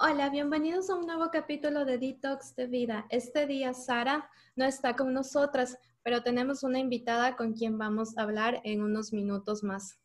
Hola, 0.00 0.30
bienvenidos 0.30 0.90
a 0.90 0.94
un 0.94 1.06
nuevo 1.06 1.28
capítulo 1.32 1.84
de 1.84 1.98
Detox 1.98 2.54
de 2.54 2.68
Vida. 2.68 3.06
Este 3.10 3.48
día 3.48 3.74
Sara 3.74 4.30
no 4.54 4.64
está 4.64 4.94
con 4.94 5.12
nosotras, 5.12 5.76
pero 6.04 6.22
tenemos 6.22 6.62
una 6.62 6.78
invitada 6.78 7.34
con 7.34 7.52
quien 7.52 7.78
vamos 7.78 8.16
a 8.16 8.22
hablar 8.22 8.60
en 8.62 8.80
unos 8.80 9.12
minutos 9.12 9.64
más. 9.64 9.98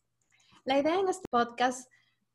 La 0.66 0.80
idea 0.80 1.00
en 1.00 1.10
este 1.10 1.28
podcast 1.30 1.88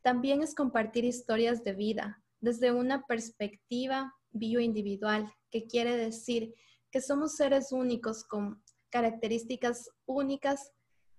también 0.03 0.41
es 0.41 0.55
compartir 0.55 1.05
historias 1.05 1.65
de 1.65 1.73
vida 1.73 2.23
desde 2.41 2.71
una 2.71 3.05
perspectiva 3.07 4.15
bioindividual, 4.31 5.29
que 5.51 5.67
quiere 5.67 5.97
decir 5.97 6.55
que 6.93 7.01
somos 7.01 7.35
seres 7.35 7.73
únicos 7.73 8.23
con 8.23 8.63
características 8.89 9.91
únicas 10.07 10.71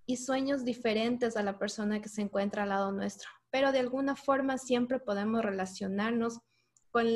y 0.06 0.16
sueños 0.16 0.64
diferentes 0.64 1.36
a 1.36 1.42
la 1.42 1.58
persona 1.58 2.00
que 2.00 2.08
se 2.08 2.22
encuentra 2.22 2.62
al 2.62 2.70
lado 2.70 2.92
nuestro. 2.92 3.28
Pero 3.50 3.72
de 3.72 3.80
alguna 3.80 4.16
forma 4.16 4.58
siempre 4.58 4.98
podemos 4.98 5.42
relacionarnos 5.42 6.38
con, 6.90 7.06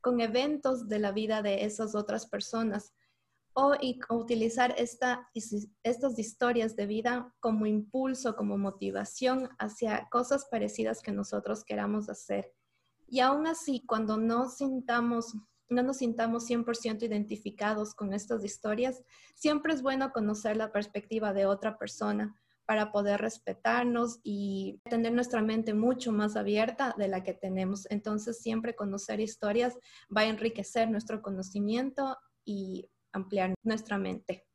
con 0.00 0.20
eventos 0.20 0.88
de 0.88 0.98
la 0.98 1.12
vida 1.12 1.42
de 1.42 1.64
esas 1.64 1.94
otras 1.94 2.26
personas 2.26 2.92
o, 3.52 3.74
utilizar 4.10 4.74
esta, 4.78 5.28
estas 5.82 6.18
historias 6.18 6.76
de 6.76 6.86
vida 6.86 7.34
como 7.40 7.66
impulso, 7.66 8.36
como 8.36 8.58
motivación 8.58 9.48
hacia 9.58 10.08
cosas 10.10 10.46
parecidas 10.50 11.02
que 11.02 11.12
nosotros 11.12 11.64
queramos 11.64 12.08
hacer. 12.08 12.52
Y 13.08 13.20
aún 13.20 13.46
así, 13.46 13.84
cuando 13.86 14.16
no 14.16 14.48
sintamos 14.48 15.34
no 15.68 15.84
nos 15.84 15.98
sintamos 15.98 16.50
100% 16.50 17.04
identificados 17.04 17.94
con 17.94 18.12
estas 18.12 18.44
historias, 18.44 19.04
siempre 19.36 19.72
es 19.72 19.82
bueno 19.82 20.10
conocer 20.12 20.56
la 20.56 20.72
perspectiva 20.72 21.32
de 21.32 21.46
otra 21.46 21.78
persona 21.78 22.34
para 22.70 22.92
poder 22.92 23.20
respetarnos 23.20 24.20
y 24.22 24.80
tener 24.88 25.12
nuestra 25.12 25.42
mente 25.42 25.74
mucho 25.74 26.12
más 26.12 26.36
abierta 26.36 26.94
de 26.96 27.08
la 27.08 27.24
que 27.24 27.34
tenemos. 27.34 27.90
Entonces, 27.90 28.40
siempre 28.40 28.76
conocer 28.76 29.18
historias 29.18 29.76
va 30.16 30.20
a 30.20 30.26
enriquecer 30.26 30.88
nuestro 30.88 31.20
conocimiento 31.20 32.16
y 32.44 32.88
ampliar 33.12 33.54
nuestra 33.64 33.98
mente. 33.98 34.46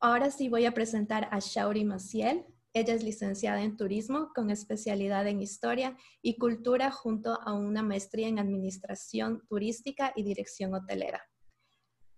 Ahora 0.00 0.32
sí 0.32 0.48
voy 0.48 0.66
a 0.66 0.74
presentar 0.74 1.28
a 1.30 1.38
Shauri 1.38 1.84
Maciel. 1.84 2.44
Ella 2.72 2.94
es 2.94 3.04
licenciada 3.04 3.62
en 3.62 3.76
turismo 3.76 4.32
con 4.34 4.50
especialidad 4.50 5.28
en 5.28 5.40
historia 5.40 5.96
y 6.20 6.36
cultura 6.36 6.90
junto 6.90 7.40
a 7.40 7.52
una 7.52 7.84
maestría 7.84 8.26
en 8.26 8.40
administración 8.40 9.46
turística 9.48 10.12
y 10.16 10.24
dirección 10.24 10.74
hotelera. 10.74 11.22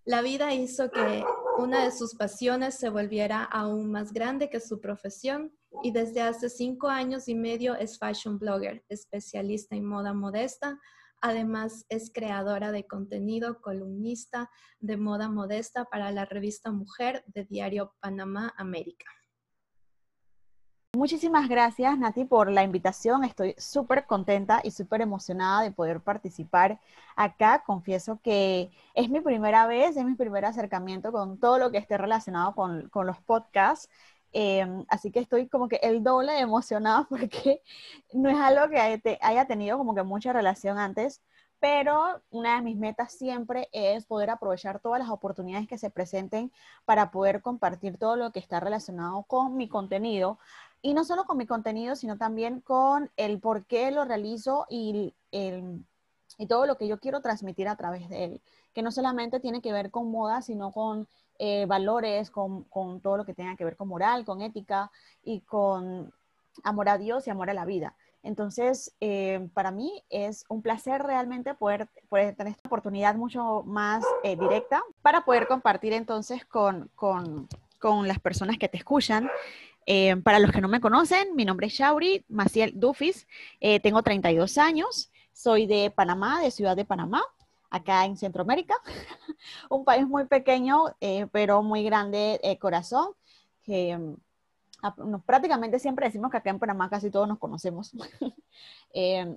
La 0.07 0.23
vida 0.23 0.55
hizo 0.55 0.91
que 0.91 1.23
una 1.59 1.85
de 1.85 1.93
sus 1.93 2.15
pasiones 2.15 2.75
se 2.75 2.89
volviera 2.89 3.45
aún 3.45 3.91
más 3.91 4.13
grande 4.13 4.49
que 4.49 4.61
su 4.61 4.81
profesión 4.81 5.53
y 5.83 5.93
desde 5.93 6.23
hace 6.23 6.49
cinco 6.49 6.89
años 6.89 7.29
y 7.29 7.35
medio 7.35 7.75
es 7.75 7.99
fashion 7.99 8.39
blogger, 8.39 8.85
especialista 8.89 9.77
en 9.77 9.85
moda 9.85 10.13
modesta. 10.13 10.79
Además, 11.21 11.85
es 11.89 12.11
creadora 12.13 12.73
de 12.73 12.87
contenido, 12.87 13.61
columnista 13.61 14.51
de 14.81 14.97
moda 14.97 15.29
modesta 15.29 15.85
para 15.85 16.11
la 16.13 16.25
revista 16.25 16.73
Mujer 16.73 17.25
de 17.27 17.45
Diario 17.45 17.95
Panamá 18.01 18.55
América. 18.57 19.07
Muchísimas 20.97 21.49
gracias, 21.49 21.97
Nati, 21.99 22.25
por 22.25 22.51
la 22.51 22.65
invitación. 22.65 23.23
Estoy 23.23 23.55
súper 23.59 24.07
contenta 24.07 24.61
y 24.65 24.73
súper 24.73 25.01
emocionada 25.01 25.63
de 25.63 25.71
poder 25.71 26.01
participar 26.01 26.81
acá. 27.15 27.63
Confieso 27.65 28.19
que 28.23 28.71
es 28.95 29.09
mi 29.09 29.21
primera 29.21 29.69
vez, 29.69 29.97
es 29.97 30.05
mi 30.05 30.15
primer 30.17 30.45
acercamiento 30.45 31.13
con 31.13 31.39
todo 31.39 31.59
lo 31.59 31.71
que 31.71 31.79
esté 31.79 31.97
relacionado 31.97 32.55
con, 32.57 32.91
los 33.07 33.19
podcasts. 33.21 33.89
Em, 34.33 34.85
así 34.89 35.13
que 35.13 35.21
estoy 35.21 35.49
como 35.49 35.69
que 35.69 35.77
el 35.83 36.03
doble 36.03 36.39
emocionada 36.41 37.05
porque 37.09 37.63
no 38.13 38.29
es 38.29 38.37
algo 38.39 38.69
que 38.69 39.19
haya 39.23 39.47
tenido 39.47 39.79
como 39.79 39.95
que 39.95 40.03
mucha 40.03 40.33
relación 40.33 40.79
antes, 40.79 41.23
pero 41.61 42.23
una 42.31 42.57
de 42.57 42.63
mis 42.63 42.77
metas 42.77 43.13
siempre 43.13 43.69
es 43.73 44.07
poder 44.07 44.31
aprovechar 44.31 44.81
todas 44.81 44.99
las 44.99 45.11
oportunidades 45.11 45.69
que 45.69 45.79
se 45.79 45.91
presenten 45.91 46.51
para 46.87 47.11
poder 47.11 47.43
compartir 47.43 47.99
todo 47.99 48.17
lo 48.17 48.33
que 48.33 48.41
está 48.41 48.61
relacionado 48.61 49.23
con 49.25 49.57
mi 49.57 49.69
contenido, 49.69 50.39
y 50.83 50.95
no 50.95 51.05
solo 51.05 51.25
con 51.25 51.37
mi 51.37 51.47
contenido, 51.47 51.97
sino 51.97 52.17
también 52.17 52.61
con 52.61 53.11
el 53.17 53.39
por 53.41 53.67
qué 53.67 53.91
lo 53.91 54.05
realizo 54.05 54.67
y, 54.69 55.15
y 55.31 56.47
todo 56.47 56.67
lo 56.67 56.77
que 56.77 56.89
yo 56.89 56.99
quiero 56.99 57.21
transmitir 57.21 57.69
a 57.69 57.77
través 57.77 58.09
de 58.09 58.25
él, 58.25 58.43
que 58.73 58.83
no 58.83 58.91
solamente 58.91 59.41
tiene 59.41 59.61
que 59.61 59.73
ver 59.73 59.91
con 59.91 60.11
moda, 60.11 60.43
sino 60.43 60.73
con 60.73 61.07
eh, 61.39 61.67
valores, 61.67 62.31
con, 62.31 62.65
con, 62.65 63.01
todo 63.01 63.17
lo 63.17 63.25
que 63.25 63.35
tenga 63.35 63.57
que 63.57 63.65
ver 63.65 63.77
con 63.77 63.89
moral, 63.89 64.25
con 64.25 64.43
ética 64.43 64.91
y 65.23 65.41
con 65.41 66.13
amor 66.65 66.89
a 66.89 66.99
Dios 66.99 67.27
y 67.27 67.31
amor 67.31 67.51
a 67.51 67.55
la 67.55 67.65
vida. 67.65 67.95
Entonces, 68.23 68.95
eh, 69.01 69.49
para 69.55 69.71
mí 69.71 70.03
es 70.11 70.45
un 70.51 70.61
placer 70.61 71.03
realmente 71.03 71.55
poder, 71.55 71.89
poder, 72.11 72.35
tener 72.37 72.53
esta 72.53 72.69
oportunidad 72.69 73.15
mucho 73.15 73.63
más 73.65 74.05
eh, 74.23 74.37
directa 74.37 74.83
para 75.01 75.25
poder 75.25 75.47
compartir 75.47 75.95
entonces 75.95 76.45
con, 76.45 76.91
con, 76.95 77.49
con 77.79 78.07
las 78.07 78.19
personas 78.19 78.59
que 78.59 78.69
te 78.69 78.77
escuchan 78.77 79.31
eh, 79.93 80.15
para 80.19 80.39
los 80.39 80.53
que 80.53 80.61
no 80.61 80.69
me 80.69 80.81
conocen, 80.81 81.35
mi 81.35 81.45
nombre 81.45 81.67
es 81.67 81.73
Shauri 81.73 82.25
Maciel 82.29 82.79
Dufis, 82.79 83.27
eh, 83.59 83.81
tengo 83.81 84.05
32 84.05 84.57
años, 84.57 85.11
soy 85.33 85.67
de 85.67 85.91
Panamá, 85.91 86.41
de 86.41 86.53
Ciudad 86.53 86.77
de 86.77 86.85
Panamá, 86.85 87.25
acá 87.71 88.05
en 88.05 88.17
Centroamérica, 88.17 88.77
un 89.69 89.85
país 89.85 90.07
muy 90.07 90.27
pequeño, 90.27 90.95
eh, 91.01 91.27
pero 91.33 91.65
muy 91.65 91.83
grande 91.83 92.41
corazón, 92.61 93.15
que 93.65 93.99
mm, 93.99 95.23
prácticamente 95.27 95.81
siempre 95.81 96.07
decimos 96.07 96.31
que 96.31 96.37
acá 96.37 96.51
en 96.51 96.61
Panamá 96.61 96.89
casi 96.89 97.11
todos 97.11 97.27
nos 97.27 97.41
conocemos. 97.41 97.91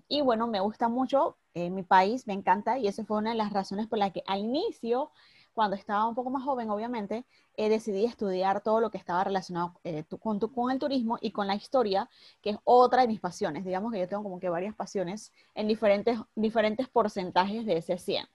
y 0.08 0.22
bueno, 0.22 0.46
me 0.46 0.60
gusta 0.60 0.88
mucho 0.88 1.36
mi 1.56 1.82
país, 1.82 2.28
me 2.28 2.34
encanta, 2.34 2.78
y 2.78 2.88
esa 2.88 3.04
fue 3.06 3.18
una 3.18 3.32
de 3.32 3.38
las 3.38 3.52
razones 3.54 3.88
por 3.88 3.98
las 3.98 4.12
que 4.12 4.22
al 4.28 4.42
inicio 4.42 5.10
cuando 5.54 5.76
estaba 5.76 6.08
un 6.08 6.16
poco 6.16 6.30
más 6.30 6.44
joven, 6.44 6.70
obviamente, 6.70 7.26
eh, 7.56 7.70
decidí 7.70 8.06
estudiar 8.06 8.62
todo 8.62 8.80
lo 8.82 8.90
que 8.92 8.98
estaba 8.98 9.24
relacionado 9.24 9.80
eh, 9.84 10.04
con, 10.20 10.40
el 10.72 10.80
turismo 10.80 11.18
y 11.22 11.32
con 11.32 11.48
la 11.48 11.56
historia, 11.56 12.10
que 12.42 12.52
es 12.52 12.58
otra 12.64 13.02
de 13.02 13.08
mis 13.08 13.20
pasiones. 13.20 13.64
Digamos 13.64 13.92
que 13.92 14.00
yo 14.00 14.08
tengo 14.08 14.24
como 14.24 14.40
que 14.40 14.50
varias 14.50 14.76
pasiones 14.76 15.32
en 15.56 15.68
diferentes, 15.68 16.20
diferentes 16.36 16.88
porcentajes 16.90 17.66
de 17.66 17.78
ese 17.78 17.98
100. 17.98 18.28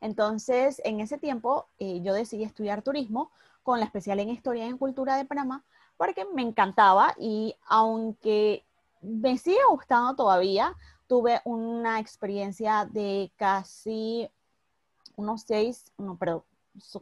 Entonces, 0.00 0.80
en 0.84 1.00
ese 1.00 1.18
tiempo, 1.18 1.68
eh, 1.78 2.00
yo 2.02 2.14
decidí 2.14 2.44
estudiar 2.44 2.82
turismo 2.82 3.30
con 3.62 3.78
la 3.78 3.86
especial 3.86 4.20
en 4.20 4.30
Historia 4.30 4.66
y 4.66 4.68
en 4.68 4.78
Cultura 4.78 5.16
de 5.16 5.24
Panamá, 5.24 5.64
porque 5.96 6.24
me 6.24 6.42
encantaba 6.42 7.14
y 7.18 7.54
aunque 7.66 8.64
me 9.02 9.36
sigue 9.38 9.58
gustando 9.70 10.14
todavía, 10.14 10.74
tuve 11.06 11.40
una 11.44 11.98
experiencia 12.00 12.88
de 12.90 13.32
casi 13.36 14.30
unos 15.16 15.42
seis, 15.42 15.92
no, 15.98 16.16
perdón, 16.16 16.44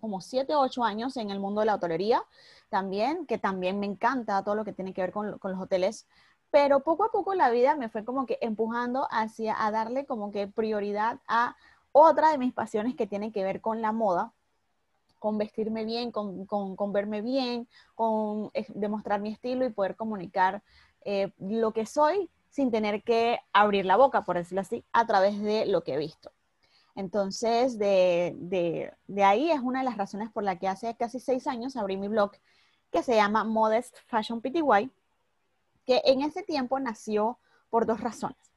como 0.01 0.21
siete 0.21 0.55
o 0.55 0.61
ocho 0.61 0.84
años 0.84 1.17
en 1.17 1.31
el 1.31 1.41
mundo 1.41 1.61
de 1.61 1.67
la 1.67 1.75
hotelería 1.75 2.23
también, 2.69 3.27
que 3.27 3.39
también 3.39 3.79
me 3.79 3.87
encanta 3.87 4.43
todo 4.43 4.55
lo 4.55 4.65
que 4.65 4.73
tiene 4.73 4.93
que 4.93 5.03
ver 5.03 5.12
con, 5.12 5.39
los 5.43 5.61
hoteles, 5.61 6.06
pero 6.51 6.81
poco 6.81 7.05
a 7.05 7.11
poco 7.11 7.34
la 7.34 7.51
vida 7.51 7.77
me 7.77 7.89
fue 7.89 8.05
como 8.05 8.27
que 8.27 8.39
empujando 8.41 9.06
hacia 9.11 9.65
a 9.65 9.71
darle 9.71 10.06
como 10.06 10.31
que 10.31 10.49
prioridad 10.49 11.21
a 11.27 11.56
otra 11.93 12.31
de 12.31 12.39
mis 12.39 12.53
pasiones 12.53 12.95
que 12.95 13.06
tiene 13.06 13.33
que 13.33 13.45
ver 13.45 13.61
con 13.61 13.83
la 13.83 13.93
moda, 13.93 14.33
con 15.19 15.37
vestirme 15.37 15.85
bien, 15.85 16.12
con, 16.12 16.47
con, 16.47 16.93
verme 16.93 17.23
bien, 17.23 17.69
con 17.95 18.50
eh, 18.55 18.67
demostrar 18.69 19.21
mi 19.21 19.33
estilo 19.33 19.67
y 19.67 19.71
poder 19.71 19.97
comunicar 19.97 20.62
eh, 21.05 21.33
lo 21.39 21.73
que 21.73 21.87
soy 21.87 22.31
sin 22.50 22.71
tener 22.71 23.03
que 23.03 23.41
abrir 23.53 23.85
la 23.85 23.97
boca, 23.97 24.25
por 24.25 24.37
decirlo 24.37 24.61
así, 24.61 24.85
a 24.93 25.06
través 25.06 25.41
de 25.41 25.67
lo 25.67 25.83
que 25.83 25.95
he 25.95 25.99
visto. 25.99 26.31
Entonces, 26.98 27.78
de, 27.78 28.92
ahí 29.25 29.53
es 29.53 29.60
una 29.60 29.78
de 29.78 29.84
las 29.84 29.97
razones 29.97 30.32
por 30.32 30.42
la 30.42 30.59
que 30.59 30.66
hace 30.66 30.97
casi 30.97 31.20
seis 31.20 31.47
años 31.47 31.76
abrí 31.76 31.97
mi 31.97 32.09
blog 32.09 32.32
que 32.91 33.04
se 33.04 33.14
llama 33.14 33.44
Modest 33.44 33.97
Fashion 34.06 34.41
PTY, 34.41 34.91
que 35.87 36.03
en 36.04 36.22
ese 36.22 36.42
tiempo 36.42 36.81
nació 36.81 37.38
por 37.70 37.87
dos 37.87 38.00
razones. 38.00 38.50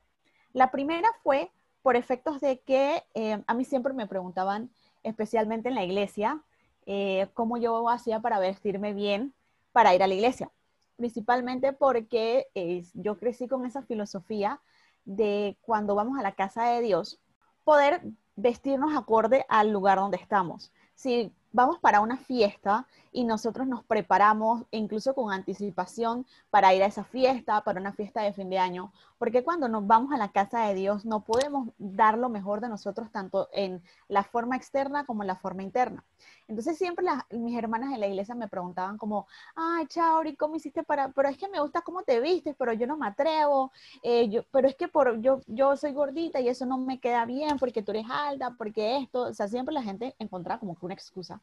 La 0.54 0.72
primera 0.72 1.08
fue 1.22 1.52
por 1.84 1.96
efectos 1.96 2.42
de 2.42 2.62
que 2.62 3.04
eh, 3.14 3.44
a 3.46 3.54
mí 3.54 3.64
siempre 3.64 3.94
me 3.94 4.08
preguntaban, 4.08 4.72
especialmente 5.04 5.70
en 5.70 5.76
la 5.76 5.84
iglesia, 5.84 6.42
eh, 6.88 7.30
cómo 7.36 7.58
yo 7.58 7.90
hacía 7.90 8.22
para 8.22 8.40
vestirme 8.40 8.96
bien 8.96 9.36
para 9.72 9.94
ir 9.94 10.02
a 10.02 10.08
la 10.08 10.16
iglesia. 10.16 10.52
Principalmente 10.98 11.74
porque 11.74 12.48
eh, 12.56 12.88
yo 12.96 13.20
crecí 13.20 13.48
con 13.48 13.68
esa 13.68 13.84
filosofía 13.84 14.60
de 15.06 15.60
cuando 15.62 15.94
vamos 15.94 16.18
a 16.18 16.24
la 16.24 16.32
casa 16.32 16.64
de 16.72 16.82
Dios, 16.82 17.22
poder 17.64 18.02
vestirnos 18.36 18.96
acorde 18.96 19.46
al 19.50 19.72
lugar 19.72 19.98
donde 19.98 20.18
estamos. 20.18 20.72
Si 20.96 21.34
vamos 21.52 21.80
para 21.80 22.00
una 22.02 22.18
fiesta 22.18 22.88
y 23.12 23.24
nosotros 23.24 23.68
nos 23.68 23.84
preparamos 23.84 24.64
incluso 24.72 25.14
con 25.14 25.32
anticipación 25.32 26.26
para 26.50 26.74
ir 26.74 26.84
a 26.84 26.88
esa 26.88 27.04
fiesta, 27.04 27.64
para 27.64 27.80
una 27.80 27.94
fiesta 27.94 28.22
de 28.22 28.34
fin 28.34 28.50
de 28.50 28.60
año, 28.60 28.92
porque 29.22 29.44
cuando 29.44 29.68
nos 29.68 29.86
vamos 29.86 30.12
a 30.14 30.18
la 30.18 30.32
casa 30.32 30.66
de 30.66 30.74
Dios 30.74 31.06
no 31.06 31.24
podemos 31.24 31.70
dar 31.78 32.18
lo 32.18 32.28
mejor 32.28 32.60
de 32.60 32.68
nosotros 32.68 33.12
tanto 33.12 33.50
en 33.54 33.84
la 34.08 34.24
forma 34.24 34.56
externa 34.56 35.06
como 35.06 35.22
en 35.22 35.28
la 35.28 35.36
forma 35.36 35.62
interna. 35.62 36.04
Entonces 36.48 36.76
siempre 36.76 37.06
mis 37.30 37.56
hermanas 37.56 37.94
en 37.94 38.00
la 38.00 38.08
iglesia 38.08 38.34
me 38.34 38.48
preguntaban 38.48 38.98
como, 38.98 39.28
ay, 39.56 39.86
Chauri, 39.86 40.36
¿cómo 40.36 40.56
hiciste 40.56 40.82
para, 40.82 41.10
pero 41.10 41.30
es 41.30 41.38
que 41.38 41.48
me 41.50 41.60
gusta 41.60 41.82
cómo 41.82 42.02
te 42.02 42.20
vistes, 42.20 42.56
pero 42.58 42.74
yo 42.74 42.88
no 42.88 42.98
me 42.98 43.06
atrevo, 43.06 43.72
eh, 44.02 44.28
yo, 44.28 44.42
pero 44.50 44.68
es 44.68 44.74
que 44.76 44.88
por, 44.88 45.22
yo, 45.22 45.42
yo 45.46 45.78
soy 45.78 45.92
gordita 45.94 46.40
y 46.40 46.50
eso 46.50 46.66
no 46.66 46.80
me 46.80 47.00
queda 47.00 47.24
bien 47.26 47.60
porque 47.60 47.84
tú 47.84 47.92
eres 47.92 48.08
alta, 48.10 48.56
porque 48.58 48.98
esto, 48.98 49.26
o 49.26 49.34
sea, 49.36 49.48
siempre 49.48 49.76
la 49.76 49.84
gente 49.84 50.16
encontraba 50.18 50.60
como 50.60 50.76
que 50.76 50.84
una 50.84 50.96
excusa. 50.96 51.40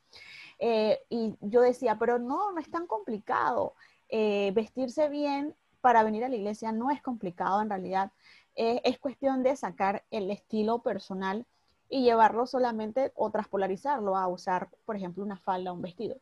Eh, 0.58 0.98
y 1.10 1.36
yo 1.42 1.60
decía, 1.60 1.96
pero 1.96 2.18
no, 2.18 2.50
no 2.50 2.58
es 2.58 2.68
tan 2.68 2.88
complicado. 2.88 3.74
Eh, 4.08 4.50
vestirse 4.52 5.08
bien 5.08 5.54
para 5.80 6.02
venir 6.02 6.24
a 6.24 6.28
la 6.28 6.36
iglesia 6.36 6.72
no 6.72 6.90
es 6.90 7.02
complicado 7.02 7.62
en 7.62 7.70
realidad. 7.70 8.12
es 8.54 8.98
cuestión 8.98 9.42
de 9.42 9.54
sacar 9.56 10.04
el 10.10 10.30
estilo 10.30 10.80
personal 10.80 11.46
y 11.88 12.02
llevarlo 12.02 12.46
solamente 12.46 13.12
o 13.14 13.30
transpolarizarlo 13.30 14.16
a 14.16 14.26
usar, 14.26 14.68
por 14.84 14.96
ejemplo, 14.96 15.22
una 15.22 15.38
falda 15.38 15.70
o 15.70 15.74
un 15.74 15.82
vestido. 15.82 16.16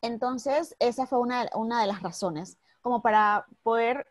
Entonces, 0.00 0.76
esa 0.78 1.06
fue 1.06 1.18
una, 1.18 1.48
una 1.54 1.80
de 1.80 1.86
las 1.86 2.02
razones, 2.02 2.58
como 2.80 3.02
para 3.02 3.46
poder 3.62 4.06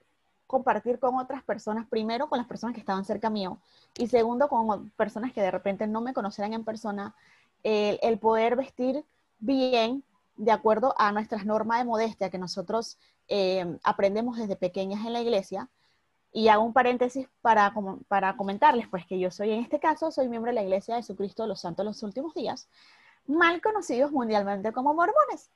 compartir 0.47 0.99
con 0.99 1.15
otras 1.15 1.43
personas, 1.43 1.87
primero 1.87 2.29
con 2.29 2.37
las 2.37 2.47
personas 2.47 2.75
que 2.75 2.79
estaban 2.79 3.05
cerca 3.05 3.29
mío 3.29 3.59
y 3.97 4.07
segundo 4.07 4.49
con 4.49 4.91
personas 4.91 5.33
que 5.33 5.41
de 5.41 5.49
repente 5.49 5.87
no 5.87 6.01
me 6.01 6.13
conocieran 6.13 6.53
en 6.53 6.63
persona, 6.63 7.15
el, 7.63 8.19
poder 8.19 8.55
vestir 8.55 9.03
bien 9.39 10.03
de 10.35 10.51
acuerdo 10.51 10.93
a 10.97 11.11
nuestras 11.11 11.45
normas 11.45 11.79
de 11.79 11.85
modestia 11.85 12.29
que 12.29 12.37
nosotros 12.37 12.97
eh, 13.27 13.77
aprendemos 13.83 14.37
desde 14.37 14.55
pequeñas 14.55 15.05
en 15.05 15.13
la 15.13 15.21
iglesia. 15.21 15.69
Y 16.31 16.47
hago 16.47 16.63
un 16.63 16.73
paréntesis 16.73 17.27
para, 17.41 17.73
para 18.07 18.35
comentarles, 18.35 18.87
pues 18.87 19.05
que 19.05 19.19
yo 19.19 19.29
soy, 19.29 19.51
en 19.51 19.59
este 19.61 19.79
caso, 19.79 20.09
soy 20.09 20.27
miembro 20.27 20.49
de 20.49 20.55
la 20.55 20.63
Iglesia 20.63 20.95
de 20.95 21.01
Jesucristo 21.01 21.43
de 21.43 21.49
los 21.49 21.61
Santos 21.61 21.83
de 21.83 21.89
los 21.89 22.01
Últimos 22.01 22.33
Días, 22.33 22.67
mal 23.27 23.61
conocidos 23.61 24.11
mundialmente 24.11 24.71
como 24.71 24.95
mormones. 24.95 25.51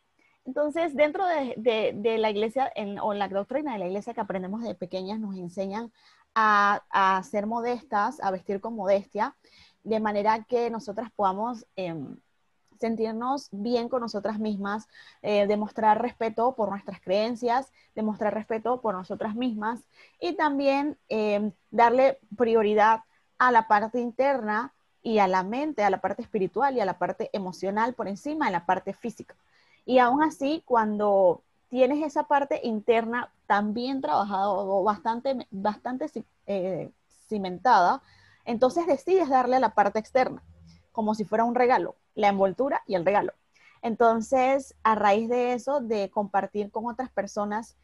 Entonces, 0.45 0.95
dentro 0.95 1.25
de, 1.25 1.94
de, 1.95 2.18
la 2.19 2.30
iglesia 2.30 2.71
en, 2.75 3.00
o 3.00 3.13
la 3.13 3.27
doctrina 3.27 3.73
de 3.73 3.80
la 3.80 3.88
iglesia 3.88 4.13
que 4.13 4.21
aprendemos 4.21 4.62
de 4.62 4.75
pequeñas, 4.75 5.19
nos 5.19 5.35
enseñan 5.35 5.91
a, 6.35 6.83
a, 6.89 7.21
ser 7.23 7.47
modestas, 7.47 8.21
a 8.21 8.31
vestir 8.31 8.62
con 8.62 8.75
modestia, 8.75 9.35
de 9.83 10.00
manera 10.00 10.45
que 10.45 10.69
nosotras 10.69 11.12
podamos 11.15 11.65
em, 11.75 12.18
sentirnos 12.79 13.50
bien 13.51 13.89
con 13.89 14.01
nosotras 14.01 14.39
mismas, 14.39 14.88
eh, 15.21 15.47
demostrar 15.47 16.01
respeto 16.01 16.56
por 16.56 16.69
nuestras 16.69 17.01
creencias, 17.01 17.71
demostrar 17.95 18.33
respeto 18.33 18.81
por 18.81 18.95
nosotras 18.95 19.35
mismas 19.35 19.81
y 20.19 20.33
también 20.33 20.97
em, 21.09 21.51
darle 21.71 22.19
prioridad 22.35 23.01
a 23.38 23.51
la 23.51 23.68
parte 23.68 24.00
interna 24.00 24.74
y 25.03 25.19
a 25.19 25.27
la 25.27 25.44
mente, 25.44 25.83
a 25.83 25.89
la 25.89 26.01
parte 26.01 26.21
espiritual 26.21 26.75
y 26.75 26.79
a 26.81 26.85
la 26.85 26.97
parte 26.97 27.29
emocional 27.33 27.94
por 27.94 28.07
encima 28.07 28.47
de 28.47 28.51
la 28.51 28.65
parte 28.65 28.94
física. 28.94 29.35
Y 29.85 30.00
aún 30.00 30.21
así, 30.21 30.63
cuando 30.65 31.44
tienes 31.69 32.03
esa 32.03 32.23
parte 32.23 32.59
interna 32.63 33.31
tan 33.45 33.73
bien 33.73 34.01
trabajada 34.01 34.50
o 34.50 34.83
bastante, 34.83 35.47
bastante 35.51 36.07
eh, 36.45 36.91
cimentada, 37.27 38.01
entonces 38.45 38.88
decides 38.88 39.30
darle 39.30 39.57
a 39.57 39.59
la 39.59 39.73
parte 39.73 40.00
externa, 40.00 40.41
como 40.97 41.13
si 41.13 41.25
fuera 41.25 41.44
un 41.44 41.53
regalo, 41.53 41.95
la 42.15 42.29
envoltura 42.29 42.81
y 42.88 42.95
el 42.95 43.05
regalo. 43.05 43.31
Entonces, 43.83 44.73
a 44.81 44.95
raíz 44.95 45.29
de 45.29 45.53
eso, 45.53 45.79
de 45.79 46.09
compartir 46.09 46.71
con 46.71 46.88
otras 46.88 47.11
personas 47.11 47.77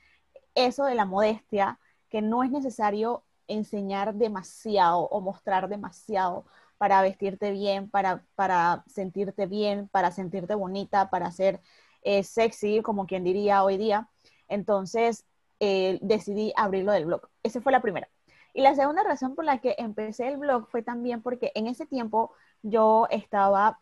eso 0.55 0.85
de 0.85 0.95
la 0.95 1.05
modestia, 1.05 1.77
que 2.09 2.23
no 2.23 2.43
es 2.43 2.49
necesario 2.49 3.23
enseñar 3.47 4.15
demasiado 4.15 5.01
o 5.01 5.21
mostrar 5.21 5.69
demasiado 5.69 6.45
para 6.79 7.03
vestirte 7.03 7.51
bien, 7.51 7.87
para, 7.87 8.25
para 8.33 8.83
sentirte 8.87 9.45
bien, 9.45 9.87
para 9.89 10.09
sentirte 10.09 10.55
bonita, 10.55 11.11
para 11.11 11.29
ser 11.29 11.61
eh, 12.01 12.23
sexy, 12.23 12.81
como 12.81 13.05
quien 13.05 13.23
diría 13.23 13.63
hoy 13.63 13.77
día. 13.77 14.09
Entonces 14.47 15.23
eh, 15.59 15.99
decidí 16.01 16.51
abrirlo 16.55 16.93
del 16.93 17.05
blog. 17.05 17.29
Esa 17.43 17.61
fue 17.61 17.71
la 17.71 17.81
primera. 17.83 18.09
Y 18.55 18.61
la 18.61 18.73
segunda 18.73 19.03
razón 19.03 19.35
por 19.35 19.45
la 19.45 19.59
que 19.59 19.75
empecé 19.77 20.29
el 20.29 20.37
blog 20.37 20.67
fue 20.71 20.81
también 20.81 21.21
porque 21.21 21.51
en 21.53 21.67
ese 21.67 21.85
tiempo 21.85 22.33
yo 22.63 23.07
estaba 23.11 23.79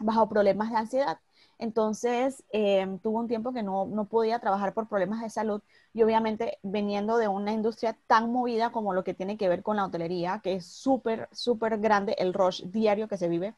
bajo 0.00 0.28
problemas 0.28 0.70
de 0.70 0.76
ansiedad. 0.76 1.20
Entonces, 1.58 2.44
eh, 2.52 2.86
tuve 3.02 3.18
un 3.18 3.28
tiempo 3.28 3.52
que 3.52 3.62
no, 3.62 3.86
no, 3.86 4.04
podía 4.06 4.38
trabajar 4.40 4.74
por 4.74 4.88
problemas 4.88 5.22
de 5.22 5.30
salud 5.30 5.62
y 5.94 6.02
obviamente 6.02 6.58
veniendo 6.62 7.16
de 7.16 7.28
una 7.28 7.52
industria 7.52 7.96
tan 8.06 8.30
movida 8.30 8.72
como 8.72 8.92
lo 8.92 9.04
que 9.04 9.14
tiene 9.14 9.38
que 9.38 9.48
ver 9.48 9.62
con 9.62 9.76
la 9.76 9.86
hotelería, 9.86 10.40
que 10.42 10.54
es 10.54 10.66
súper, 10.66 11.28
súper 11.32 11.78
grande 11.78 12.14
el 12.18 12.34
rush 12.34 12.64
diario 12.64 13.08
que 13.08 13.16
se 13.16 13.28
vive, 13.28 13.54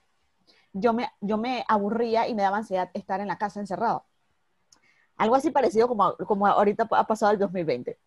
yo 0.73 0.93
me, 0.93 1.11
yo 1.21 1.39
me 1.39 1.65
aburría 1.69 2.29
y 2.29 2.35
me 2.35 2.43
daba 2.43 2.59
ansiedad 2.59 2.91
estar 2.95 3.21
en 3.21 3.29
la 3.29 3.39
casa 3.39 3.61
encerrado. 3.61 4.05
Algo 5.17 5.35
así 5.35 5.51
parecido 5.51 5.89
como, 5.89 6.15
como 6.19 6.47
ahorita 6.47 6.87
ha 6.93 7.07
pasado 7.09 7.33
el 7.33 7.39
2020. 7.41 7.99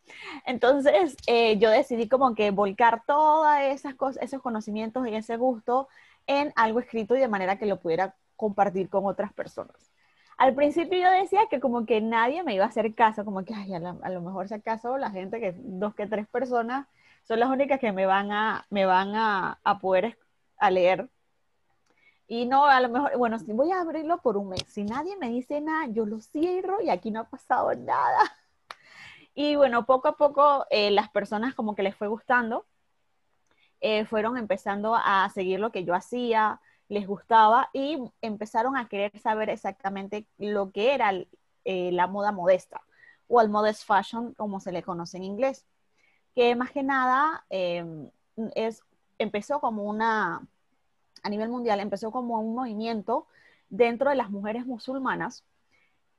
Entonces, 0.46 1.18
eh, 1.28 1.58
yo 1.58 1.70
decidí 1.70 2.08
como 2.08 2.34
que 2.36 2.52
volcar 2.52 3.04
todas 3.06 3.64
esas 3.64 3.96
cosas, 3.96 4.24
esos 4.24 4.42
conocimientos 4.42 5.06
y 5.06 5.16
ese 5.16 5.36
gusto 5.36 5.90
en 6.28 6.54
algo 6.56 6.80
escrito 6.80 7.16
y 7.16 7.20
de 7.20 7.28
manera 7.28 7.58
que 7.58 7.66
lo 7.66 7.80
pudiera 7.80 8.16
compartir 8.36 8.90
con 8.90 9.06
otras 9.06 9.34
personas. 9.34 9.92
Al 10.38 10.56
principio 10.56 10.98
yo 11.00 11.12
decía 11.12 11.42
que 11.50 11.60
como 11.60 11.86
que 11.86 12.02
nadie 12.02 12.42
me 12.44 12.56
iba 12.56 12.66
a 12.66 12.70
hacer 12.70 12.96
caso, 12.96 13.24
como 13.24 13.46
que 13.46 13.54
a, 13.54 14.10
lo 14.10 14.22
mejor 14.22 14.48
si 14.48 14.56
acaso 14.56 14.98
la 14.98 15.12
gente 15.12 15.40
que 15.40 15.54
dos 15.56 15.94
que 15.94 16.08
tres 16.08 16.28
personas 16.28 16.88
son 17.24 17.40
las 17.40 17.50
únicas 17.50 17.80
que 17.80 17.92
me 17.92 18.08
van 18.08 18.32
a, 18.32 18.66
me 18.72 18.86
van 18.86 19.16
a, 19.16 19.60
a 19.64 19.80
poder 19.80 20.18
a 20.58 20.72
leer. 20.72 21.10
Y 22.28 22.46
no, 22.46 22.66
a 22.66 22.80
lo 22.80 22.90
mejor, 22.90 23.18
bueno, 23.18 23.38
si 23.40 23.52
voy 23.52 23.72
a 23.72 23.82
abrirlo 23.82 24.22
por 24.22 24.38
un 24.38 24.50
mes, 24.50 24.64
si 24.68 24.84
nadie 24.84 25.18
me 25.18 25.30
dice 25.30 25.60
nada, 25.62 25.88
yo 25.88 26.06
lo 26.06 26.22
cierro 26.22 26.82
y 26.82 26.90
aquí 26.90 27.12
no 27.12 27.20
ha 27.20 27.26
pasado 27.26 27.74
nada. 27.76 28.20
Y 29.34 29.56
bueno, 29.56 29.86
poco 29.86 30.10
a 30.10 30.18
poco 30.18 30.66
eh, 30.70 30.92
las 30.92 31.10
personas 31.10 31.56
como 31.56 31.74
que 31.74 31.84
les 31.84 31.96
fue 31.96 32.10
gustando, 32.10 32.66
eh, 33.82 34.06
fueron 34.06 34.38
empezando 34.38 34.96
a 34.96 35.30
seguir 35.34 35.60
lo 35.60 35.72
que 35.72 35.84
yo 35.84 35.94
hacía, 35.96 36.62
les 36.88 37.08
gustaba 37.08 37.70
y 37.74 37.98
empezaron 38.22 38.78
a 38.78 38.88
querer 38.88 39.18
saber 39.20 39.50
exactamente 39.50 40.28
lo 40.38 40.72
que 40.72 40.94
era 40.94 41.12
eh, 41.66 41.92
la 41.92 42.08
moda 42.08 42.32
modesta 42.32 42.82
o 43.28 43.42
el 43.42 43.50
modest 43.50 43.86
fashion, 43.86 44.34
como 44.34 44.60
se 44.60 44.72
le 44.72 44.84
conoce 44.84 45.18
en 45.18 45.24
inglés, 45.24 45.66
que 46.36 46.56
más 46.56 46.72
que 46.72 46.84
nada 46.84 47.46
em, 47.50 48.10
es, 48.56 48.84
empezó 49.20 49.62
como 49.62 49.84
una, 49.84 50.46
a 51.24 51.30
nivel 51.30 51.50
mundial, 51.50 51.80
empezó 51.80 52.12
como 52.12 52.40
un 52.42 52.56
movimiento 52.56 53.28
dentro 53.70 54.10
de 54.10 54.18
las 54.18 54.30
mujeres 54.30 54.66
musulmanas 54.66 55.46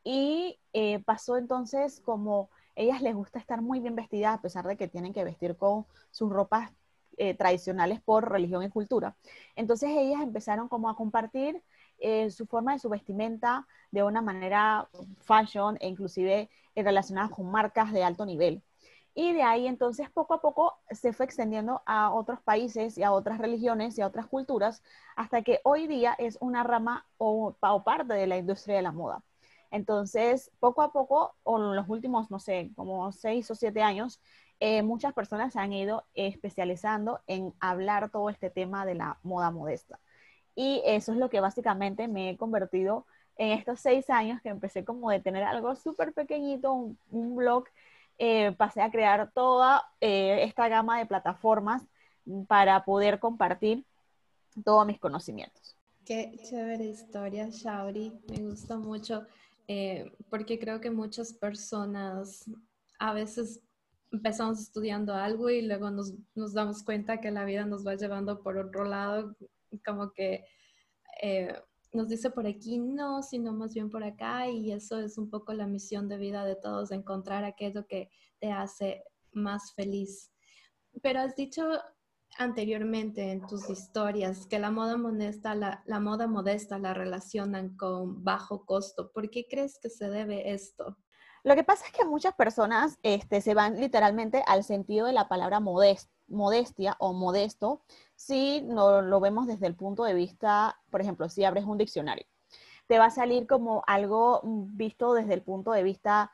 y 0.04 0.58
eh, 0.72 1.00
pasó 1.04 1.36
entonces 1.36 2.00
como 2.00 2.48
ellas 2.76 3.02
les 3.02 3.14
gusta 3.14 3.38
estar 3.38 3.60
muy 3.60 3.80
bien 3.80 3.94
vestidas 3.94 4.34
a 4.38 4.40
pesar 4.40 4.66
de 4.66 4.76
que 4.78 4.88
tienen 4.88 5.12
que 5.12 5.24
vestir 5.24 5.56
con 5.56 5.86
sus 6.10 6.30
ropas 6.30 6.72
eh, 7.18 7.34
tradicionales 7.34 8.00
por 8.00 8.30
religión 8.30 8.62
y 8.62 8.70
cultura. 8.70 9.16
Entonces 9.56 9.90
ellas 9.90 10.22
empezaron 10.22 10.68
como 10.68 10.88
a 10.88 10.96
compartir 10.96 11.62
eh, 11.98 12.30
su 12.30 12.46
forma 12.46 12.72
de 12.72 12.78
su 12.78 12.88
vestimenta 12.88 13.66
de 13.90 14.02
una 14.02 14.22
manera 14.22 14.88
fashion 15.20 15.76
e 15.80 15.88
inclusive 15.88 16.50
eh, 16.74 16.82
relacionada 16.82 17.28
con 17.28 17.50
marcas 17.50 17.92
de 17.92 18.02
alto 18.04 18.26
nivel. 18.26 18.62
Y 19.14 19.34
de 19.34 19.42
ahí 19.42 19.66
entonces 19.66 20.10
poco 20.10 20.34
a 20.34 20.40
poco 20.40 20.78
se 20.90 21.12
fue 21.12 21.26
extendiendo 21.26 21.82
a 21.86 22.12
otros 22.12 22.40
países 22.40 22.96
y 22.96 23.02
a 23.02 23.12
otras 23.12 23.38
religiones 23.38 23.98
y 23.98 24.02
a 24.02 24.06
otras 24.06 24.26
culturas 24.26 24.82
hasta 25.16 25.42
que 25.42 25.60
hoy 25.64 25.86
día 25.86 26.14
es 26.18 26.38
una 26.40 26.62
rama 26.62 27.06
o, 27.18 27.54
o 27.60 27.84
parte 27.84 28.14
de 28.14 28.26
la 28.26 28.38
industria 28.38 28.76
de 28.76 28.82
la 28.82 28.92
moda. 28.92 29.22
Entonces, 29.70 30.50
poco 30.60 30.82
a 30.82 30.92
poco, 30.92 31.34
o 31.44 31.58
en 31.58 31.76
los 31.76 31.88
últimos, 31.88 32.30
no 32.30 32.38
sé, 32.38 32.70
como 32.76 33.10
seis 33.12 33.50
o 33.50 33.54
siete 33.54 33.82
años, 33.82 34.20
eh, 34.64 34.84
muchas 34.84 35.12
personas 35.12 35.52
se 35.52 35.58
han 35.58 35.72
ido 35.72 36.04
especializando 36.14 37.18
en 37.26 37.52
hablar 37.58 38.10
todo 38.10 38.30
este 38.30 38.48
tema 38.48 38.86
de 38.86 38.94
la 38.94 39.18
moda 39.24 39.50
modesta. 39.50 39.98
Y 40.54 40.80
eso 40.84 41.10
es 41.10 41.18
lo 41.18 41.28
que 41.30 41.40
básicamente 41.40 42.06
me 42.06 42.30
he 42.30 42.36
convertido 42.36 43.04
en 43.38 43.58
estos 43.58 43.80
seis 43.80 44.08
años 44.08 44.40
que 44.40 44.50
empecé 44.50 44.84
como 44.84 45.10
de 45.10 45.18
tener 45.18 45.42
algo 45.42 45.74
súper 45.74 46.12
pequeñito, 46.12 46.94
un, 47.10 47.34
blog, 47.34 47.64
eh, 48.18 48.52
pasé 48.52 48.82
a 48.82 48.92
crear 48.92 49.32
toda 49.32 49.82
eh, 50.00 50.44
esta 50.44 50.68
gama 50.68 50.96
de 50.96 51.06
plataformas 51.06 51.82
para 52.46 52.84
poder 52.84 53.18
compartir 53.18 53.84
todos 54.64 54.86
mis 54.86 55.00
conocimientos. 55.00 55.76
Qué 56.04 56.38
chévere 56.48 56.84
historia, 56.84 57.48
Shauri. 57.50 58.12
Me 58.28 58.44
gusta 58.44 58.78
mucho 58.78 59.26
porque 60.30 60.58
creo 60.60 60.80
que 60.80 60.90
muchas 60.90 61.32
personas 61.32 62.44
a 63.00 63.12
veces 63.12 63.60
empezamos 64.12 64.60
estudiando 64.60 65.14
algo 65.14 65.50
y 65.50 65.62
luego 65.62 65.90
nos, 65.90 66.12
nos, 66.34 66.52
damos 66.52 66.82
cuenta 66.82 67.20
que 67.20 67.30
la 67.30 67.44
vida 67.44 67.64
nos 67.64 67.86
va 67.86 67.94
llevando 67.94 68.42
por 68.42 68.58
otro 68.58 68.84
lado, 68.84 69.34
como 69.84 70.12
que 70.12 70.44
eh, 71.22 71.54
nos 71.92 72.08
dice 72.08 72.30
por 72.30 72.46
aquí 72.46 72.78
no, 72.78 73.22
sino 73.22 73.52
más 73.52 73.74
bien 73.74 73.90
por 73.90 74.04
acá 74.04 74.48
y 74.48 74.72
eso 74.72 75.00
es 75.00 75.18
un 75.18 75.30
poco 75.30 75.52
la 75.54 75.66
misión 75.66 76.08
de 76.08 76.18
vida 76.18 76.44
de 76.44 76.56
todos, 76.56 76.90
encontrar 76.90 77.44
aquello 77.44 77.86
que 77.86 78.10
te 78.38 78.52
hace 78.52 79.02
más 79.32 79.72
feliz. 79.74 80.30
Pero 81.02 81.20
has 81.20 81.34
dicho 81.34 81.64
anteriormente 82.38 83.30
en 83.30 83.46
tus 83.46 83.68
historias 83.68 84.46
que 84.46 84.58
la 84.58 84.70
moda 84.70 84.96
modesta, 84.96 85.54
la, 85.54 85.82
la, 85.86 86.00
moda 86.00 86.26
modesta 86.26 86.78
la 86.78 86.94
relacionan 86.94 87.76
con 87.76 88.24
bajo 88.24 88.64
costo. 88.64 89.10
¿Por 89.12 89.30
qué 89.30 89.46
crees 89.48 89.78
que 89.78 89.90
se 89.90 90.08
debe 90.08 90.52
esto? 90.52 90.96
Lo 91.44 91.56
que 91.56 91.64
pasa 91.64 91.86
es 91.86 91.92
que 91.92 92.04
muchas 92.04 92.34
personas 92.34 92.98
este, 93.02 93.40
se 93.40 93.54
van 93.54 93.80
literalmente 93.80 94.44
al 94.46 94.62
sentido 94.62 95.06
de 95.06 95.12
la 95.12 95.28
palabra 95.28 95.60
modestia 95.60 96.96
o 97.00 97.12
modesto 97.12 97.82
si 98.14 98.60
no 98.62 99.02
lo 99.02 99.18
vemos 99.18 99.48
desde 99.48 99.66
el 99.66 99.74
punto 99.74 100.04
de 100.04 100.14
vista, 100.14 100.80
por 100.90 101.00
ejemplo, 101.00 101.28
si 101.28 101.44
abres 101.44 101.64
un 101.64 101.78
diccionario. 101.78 102.26
Te 102.86 102.98
va 102.98 103.06
a 103.06 103.10
salir 103.10 103.48
como 103.48 103.82
algo 103.86 104.40
visto 104.44 105.14
desde 105.14 105.34
el 105.34 105.42
punto 105.42 105.72
de 105.72 105.82
vista 105.82 106.30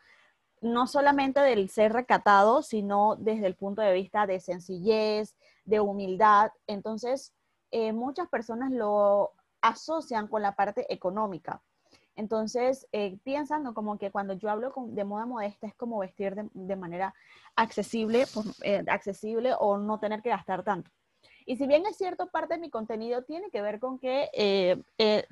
no 0.61 0.87
solamente 0.87 1.41
del 1.41 1.71
ser 1.71 1.93
recatado, 1.93 2.63
sino 2.63 3.17
desde 3.17 3.47
el 3.47 3.55
punto 3.55 3.81
de 3.81 3.93
vista 3.93 4.27
de 4.27 4.41
sencillez, 4.41 5.37
de 5.65 5.81
humildad. 5.81 6.51
Entonces, 6.67 7.33
eh, 7.71 7.93
muchas 7.93 8.29
personas 8.29 8.73
lo 8.73 9.33
asocian 9.61 10.29
con 10.29 10.43
la 10.43 10.55
parte 10.55 10.93
económica. 10.93 11.63
Entonces, 12.19 12.87
eh, 12.93 13.17
como 13.75 13.97
que 13.97 14.11
cuando 14.11 14.35
yo 14.35 14.51
hablo 14.51 14.75
de 14.89 15.05
moda 15.05 15.25
modesta 15.25 15.69
es 15.69 15.75
como 15.75 15.99
vestir 15.99 16.35
de, 16.35 16.77
manera 16.77 17.15
accesible, 17.55 18.27
pues, 18.35 18.61
eh, 18.63 18.85
accesible 18.89 19.55
o 19.59 19.79
no 19.79 20.01
tener 20.01 20.21
que 20.21 20.31
gastar 20.31 20.65
tanto. 20.65 20.91
Y 21.47 21.57
si 21.57 21.67
bien 21.67 21.87
es 21.87 21.97
cierto, 21.97 22.29
parte 22.29 22.55
de 22.55 22.61
mi 22.61 22.71
contenido 22.71 23.23
tiene 23.23 23.51
que 23.51 23.63
ver 23.63 23.79
con 23.79 23.99
que 23.99 24.29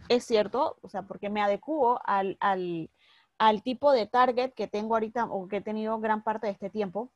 es 0.08 0.24
cierto, 0.24 0.78
o 0.80 0.88
sea, 0.88 1.02
porque 1.02 1.28
me 1.28 1.42
adecuo 1.42 2.00
al, 2.04 2.38
al 2.40 3.62
tipo 3.62 3.92
de 3.92 4.06
target 4.06 4.52
que 4.54 4.68
tengo 4.68 4.94
ahorita 4.94 5.24
o 5.24 5.48
que 5.48 5.56
he 5.56 5.60
tenido 5.60 5.98
gran 5.98 6.22
parte 6.22 6.46
de 6.46 6.52
este 6.52 6.70
tiempo, 6.70 7.10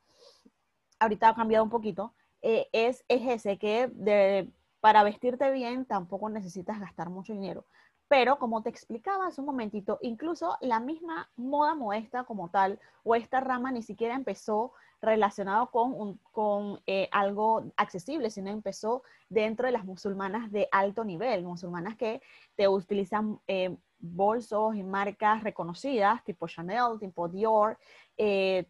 ahorita 0.98 1.28
ha 1.28 1.34
cambiado 1.34 1.64
un 1.64 1.70
poquito, 1.70 2.12
eh, 2.42 2.68
es, 2.72 3.04
es, 3.08 3.22
ese 3.26 3.58
que 3.58 4.50
para 4.80 5.02
vestirte 5.02 5.50
bien 5.52 5.84
tampoco 5.84 6.28
necesitas 6.28 6.80
gastar 6.80 7.10
mucho 7.10 7.32
dinero. 7.32 7.64
Pero 8.10 8.40
como 8.40 8.60
te 8.60 8.70
explicaba 8.70 9.28
hace 9.28 9.40
un 9.40 9.46
momentito, 9.46 10.00
incluso 10.02 10.56
la 10.60 10.80
misma 10.80 11.30
moda 11.36 11.76
modesta 11.76 12.24
como 12.24 12.50
tal, 12.50 12.80
o 13.04 13.14
esta 13.14 13.38
rama 13.38 13.70
ni 13.70 13.82
siquiera 13.82 14.16
empezó 14.16 14.72
relacionado 15.00 15.70
con, 15.70 16.18
con 16.32 16.80
eh, 16.88 17.08
algo 17.12 17.70
accesible, 17.76 18.28
sino 18.30 18.50
empezó 18.50 19.04
dentro 19.28 19.66
de 19.66 19.72
las 19.72 19.84
musulmanas 19.84 20.50
de 20.50 20.68
alto 20.72 21.04
nivel, 21.04 21.44
musulmanas 21.44 21.96
que 21.96 22.20
te 22.56 22.66
utilizan 22.66 23.38
eh, 23.46 23.76
bolsos 24.00 24.74
y 24.74 24.82
marcas 24.82 25.44
reconocidas, 25.44 26.24
tipo 26.24 26.48
Chanel, 26.48 26.98
tipo 26.98 27.28
Dior, 27.28 27.78
eh, 28.16 28.66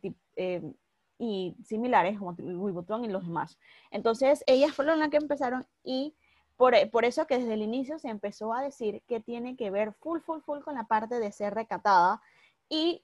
y 1.18 1.56
similares 1.64 2.18
como 2.18 2.34
Louis 2.36 2.74
Vuitton 2.74 3.06
y 3.06 3.08
los 3.08 3.24
demás. 3.24 3.58
Entonces, 3.90 4.44
ellas 4.46 4.74
fueron 4.74 4.98
las 4.98 5.08
que 5.08 5.16
empezaron 5.16 5.66
y 5.82 6.14
por, 6.60 6.74
por, 6.90 7.06
eso 7.06 7.26
que 7.26 7.38
desde 7.38 7.54
el 7.54 7.62
inicio 7.62 7.98
se 7.98 8.10
empezó 8.10 8.52
a 8.52 8.60
decir 8.60 9.02
que 9.08 9.18
tiene 9.18 9.56
que 9.56 9.70
ver 9.70 9.94
full, 9.94 10.20
full, 10.20 10.40
full 10.40 10.60
con 10.60 10.74
la 10.74 10.84
parte 10.84 11.18
de 11.18 11.32
ser 11.32 11.54
recatada 11.54 12.20
y, 12.68 13.02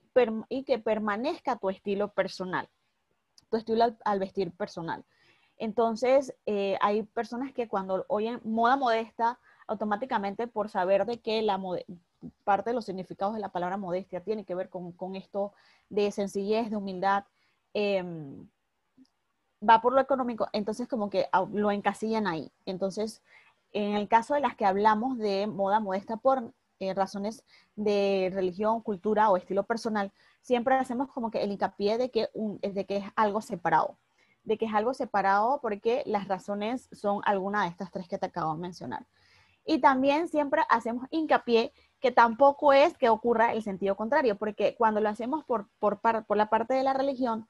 y 0.51 0.65
que 0.65 0.79
permanezca 0.79 1.57
tu 1.57 1.71
estilo 1.71 2.13
personal, 2.13 2.69
tu 3.49 3.57
estilo 3.57 3.97
al, 4.05 4.19
vestir 4.19 4.53
personal. 4.53 5.07
Entonces, 5.57 6.37
eh, 6.45 6.77
hay 6.83 7.05
personas 7.05 7.55
que 7.55 7.67
cuando 7.67 8.05
oyen 8.09 8.43
moda 8.45 8.77
modesta, 8.77 9.41
automáticamente 9.67 10.49
por 10.49 10.69
saber 10.69 11.07
de 11.07 11.23
que 11.23 11.41
la, 11.41 11.59
parte 12.45 12.69
de 12.69 12.75
los 12.75 12.85
significados 12.85 13.33
de 13.33 13.41
la 13.41 13.53
palabra 13.53 13.79
modestia 13.79 14.23
tiene 14.23 14.45
que 14.45 14.55
ver 14.55 14.69
con, 14.69 15.17
esto 15.17 15.55
de 15.89 16.11
sencillez, 16.11 16.69
de 16.69 16.77
humildad, 16.77 17.25
em, 17.73 18.47
va 19.67 19.81
por 19.81 19.95
lo 19.95 20.01
económico, 20.03 20.47
entonces 20.53 20.87
como 20.87 21.09
que 21.09 21.27
lo 21.53 21.71
encasillan 21.71 22.27
ahí. 22.27 22.53
Entonces, 22.67 23.23
en 23.76 23.95
el 23.95 24.09
caso 24.09 24.35
de 24.35 24.40
las 24.40 24.56
que 24.56 24.64
hablamos 24.64 25.18
de 25.18 25.47
moda 25.47 25.80
modesta 25.80 26.16
por 26.16 26.52
eh, 26.78 26.95
razones 26.95 27.45
de 27.75 28.30
religión, 28.33 28.83
cultura 28.83 29.30
o 29.30 29.37
estilo 29.37 29.64
personal, 29.64 30.12
siempre 30.42 30.75
hacemos 30.75 31.09
como 31.09 31.30
que 31.30 31.42
el 31.42 31.52
hincapié 31.52 31.99
de 31.99 32.11
que, 32.11 32.28
de 32.35 32.87
que 32.87 32.99
es 32.99 33.04
algo 33.16 33.40
separado, 33.40 33.99
de 34.45 34.59
que 34.59 34.66
es 34.66 34.75
algo 34.75 34.95
separado 34.95 35.61
porque 35.61 36.02
las 36.06 36.28
razones 36.28 36.88
son 36.92 37.21
alguna 37.25 37.64
de 37.64 37.71
estas 37.71 37.90
tres 37.90 38.09
que 38.09 38.18
te 38.18 38.26
acabo 38.26 38.54
de 38.54 38.61
mencionar. 38.61 39.06
Y 39.64 39.80
también 39.80 40.28
siempre 40.28 40.62
hacemos 40.71 41.06
hincapié 41.11 41.73
que 42.00 42.12
tampoco 42.12 42.73
es 42.73 42.97
que 42.97 43.09
ocurra 43.09 43.52
el 43.52 43.62
sentido 43.62 43.97
contrario, 43.97 44.37
porque 44.37 44.76
cuando 44.76 45.00
lo 45.00 45.09
hacemos 45.09 45.45
por, 45.45 45.68
por, 45.78 46.00
por 46.00 46.37
la 46.37 46.49
parte 46.49 46.75
de 46.75 46.85
la 46.85 46.92
religión, 46.92 47.49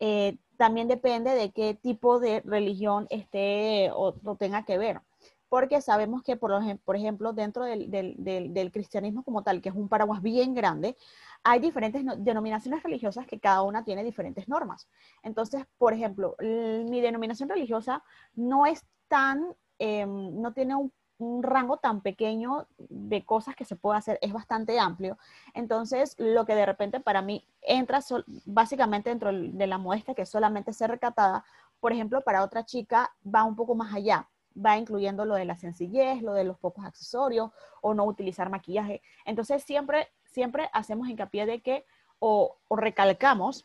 eh, 0.00 0.38
también 0.56 0.88
depende 0.88 1.34
de 1.34 1.50
qué 1.52 1.74
tipo 1.74 2.20
de 2.20 2.40
religión 2.44 3.06
esté 3.10 3.90
o, 3.92 4.12
tenga 4.36 4.64
que 4.64 4.78
ver. 4.78 5.00
Porque 5.48 5.80
sabemos 5.80 6.22
que, 6.22 6.36
por, 6.36 6.52
por 6.84 6.96
ejemplo, 6.96 7.32
dentro 7.32 7.64
del, 7.64 7.90
del, 7.90 8.16
del, 8.18 8.72
cristianismo 8.72 9.22
como 9.22 9.42
tal, 9.42 9.62
que 9.62 9.70
es 9.70 9.74
un 9.74 9.88
paraguas 9.88 10.22
bien 10.22 10.54
grande, 10.54 10.96
hay 11.42 11.60
diferentes 11.60 12.04
denominaciones 12.18 12.82
religiosas 12.82 13.26
que 13.26 13.40
cada 13.40 13.62
una 13.62 13.84
tiene 13.84 14.04
diferentes 14.04 14.48
normas. 14.48 14.88
Entonces, 15.22 15.64
por 15.78 15.92
ejemplo, 15.94 16.36
mi 16.40 17.00
denominación 17.00 17.48
religiosa 17.48 18.02
no 18.34 18.66
es 18.66 18.84
tan, 19.08 19.54
em, 19.78 20.40
no 20.40 20.52
tiene 20.52 20.74
un 20.74 20.92
un 21.18 21.42
rango 21.42 21.78
tan 21.78 22.00
pequeño 22.00 22.66
de 22.78 23.24
cosas 23.24 23.56
que 23.56 23.64
se 23.64 23.76
puede 23.76 23.98
hacer, 23.98 24.18
es 24.22 24.32
bastante 24.32 24.78
amplio. 24.78 25.18
Entonces, 25.52 26.14
lo 26.18 26.46
que 26.46 26.54
de 26.54 26.66
repente 26.66 27.00
para 27.00 27.22
mí 27.22 27.44
entra 27.60 28.00
básicamente 28.46 29.10
dentro 29.10 29.32
de 29.32 29.66
la 29.66 29.78
muestra, 29.78 30.14
que 30.14 30.22
es 30.22 30.28
solamente 30.28 30.72
ser 30.72 30.90
recatada, 30.90 31.44
por 31.80 31.92
ejemplo, 31.92 32.22
para 32.22 32.42
otra 32.42 32.64
chica 32.64 33.10
va 33.22 33.44
un 33.44 33.56
poco 33.56 33.74
más 33.74 33.92
allá, 33.94 34.28
va 34.64 34.76
incluyendo 34.76 35.24
lo 35.24 35.34
de 35.34 35.44
la 35.44 35.56
sencillez, 35.56 36.22
lo 36.22 36.32
de 36.34 36.44
los 36.44 36.58
pocos 36.58 36.84
accesorios 36.84 37.50
o 37.80 37.94
no 37.94 38.04
utilizar 38.04 38.50
maquillaje. 38.50 39.02
Entonces, 39.24 39.62
siempre, 39.62 40.08
siempre 40.24 40.68
hacemos 40.72 41.08
hincapié 41.08 41.46
de 41.46 41.60
que 41.60 41.84
o, 42.18 42.56
o 42.68 42.76
recalcamos 42.76 43.64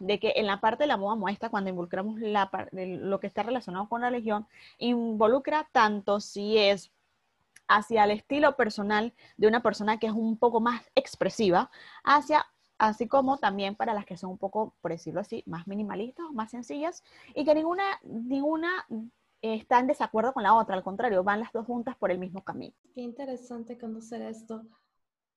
de 0.00 0.18
que 0.18 0.34
en 0.36 0.46
la 0.46 0.60
parte 0.60 0.84
de 0.84 0.88
la 0.88 0.96
moda 0.96 1.14
muestra, 1.14 1.48
cuando 1.48 1.70
involucramos 1.70 2.20
la, 2.20 2.50
lo 2.72 3.20
que 3.20 3.26
está 3.26 3.42
relacionado 3.42 3.88
con 3.88 4.02
la 4.02 4.10
religión, 4.10 4.46
involucra 4.78 5.68
tanto 5.72 6.20
si 6.20 6.58
es 6.58 6.92
hacia 7.68 8.04
el 8.04 8.12
estilo 8.12 8.56
personal 8.56 9.12
de 9.36 9.48
una 9.48 9.62
persona 9.62 9.98
que 9.98 10.06
es 10.06 10.12
un 10.12 10.36
poco 10.36 10.60
más 10.60 10.82
expresiva, 10.94 11.70
hacia 12.04 12.46
así 12.78 13.08
como 13.08 13.38
también 13.38 13.74
para 13.74 13.94
las 13.94 14.04
que 14.04 14.16
son 14.18 14.30
un 14.30 14.38
poco, 14.38 14.74
por 14.82 14.90
decirlo 14.90 15.20
así, 15.20 15.42
más 15.46 15.66
minimalistas 15.66 16.26
o 16.26 16.32
más 16.32 16.50
sencillas, 16.50 17.02
y 17.34 17.44
que 17.44 17.54
ninguna, 17.54 17.84
ninguna 18.02 18.86
está 19.42 19.78
en 19.78 19.86
desacuerdo 19.86 20.32
con 20.32 20.42
la 20.42 20.54
otra, 20.54 20.74
al 20.74 20.82
contrario, 20.82 21.24
van 21.24 21.40
las 21.40 21.52
dos 21.52 21.66
juntas 21.66 21.96
por 21.96 22.10
el 22.10 22.18
mismo 22.18 22.42
camino. 22.42 22.74
Qué 22.94 23.02
interesante 23.02 23.78
conocer 23.78 24.22
esto, 24.22 24.66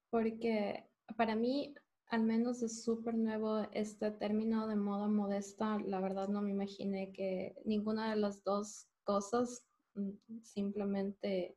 porque 0.09 0.89
para 1.15 1.35
mí 1.35 1.73
al 2.09 2.23
menos 2.23 2.63
es 2.63 2.83
súper 2.83 3.15
nuevo 3.15 3.67
este 3.71 4.11
término 4.11 4.67
de 4.67 4.75
moda 4.75 5.07
modesta. 5.07 5.79
La 5.85 5.99
verdad 5.99 6.27
no 6.27 6.41
me 6.41 6.49
imaginé 6.49 7.11
que 7.13 7.55
ninguna 7.65 8.09
de 8.09 8.15
las 8.15 8.43
dos 8.43 8.87
cosas 9.03 9.63
mm, 9.93 10.41
simplemente 10.41 11.55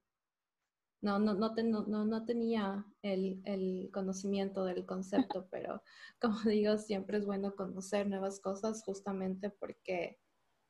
no, 1.00 1.18
no, 1.18 1.34
no, 1.34 2.04
no, 2.04 2.24
tenía 2.24 2.86
el, 3.02 3.42
el, 3.44 3.90
conocimiento 3.92 4.64
del 4.64 4.86
concepto, 4.86 5.48
pero 5.50 5.82
como 6.20 6.38
digo, 6.42 6.78
siempre 6.78 7.18
es 7.18 7.26
bueno 7.26 7.56
conocer 7.56 8.06
nuevas 8.06 8.38
cosas 8.38 8.84
justamente 8.84 9.50
porque 9.50 10.20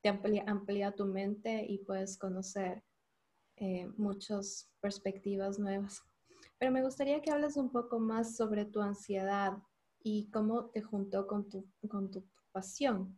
te 0.03 0.09
amplía, 0.09 0.45
amplía 0.47 0.93
tu 0.93 1.07
mente 1.07 1.65
y 1.69 1.79
puedes 1.79 2.19
conocer 2.19 2.83
eh, 3.57 3.87
muchas 3.97 4.71
perspectivas 4.81 5.59
nuevas. 5.59 6.03
Pero 6.59 6.73
me 6.73 6.83
gustaría 6.83 7.23
que 7.23 7.31
hables 7.31 7.57
un 7.57 7.71
poco 7.71 7.99
más 8.01 8.37
sobre 8.37 8.65
tu 8.65 8.81
ansiedad 8.81 9.59
y 10.03 10.31
cómo 10.31 10.67
te 10.71 10.83
juntó 10.83 11.27
con 11.27 11.49
tu, 11.49 11.67
con 11.89 12.11
tu 12.11 12.25
pasión. 12.51 13.17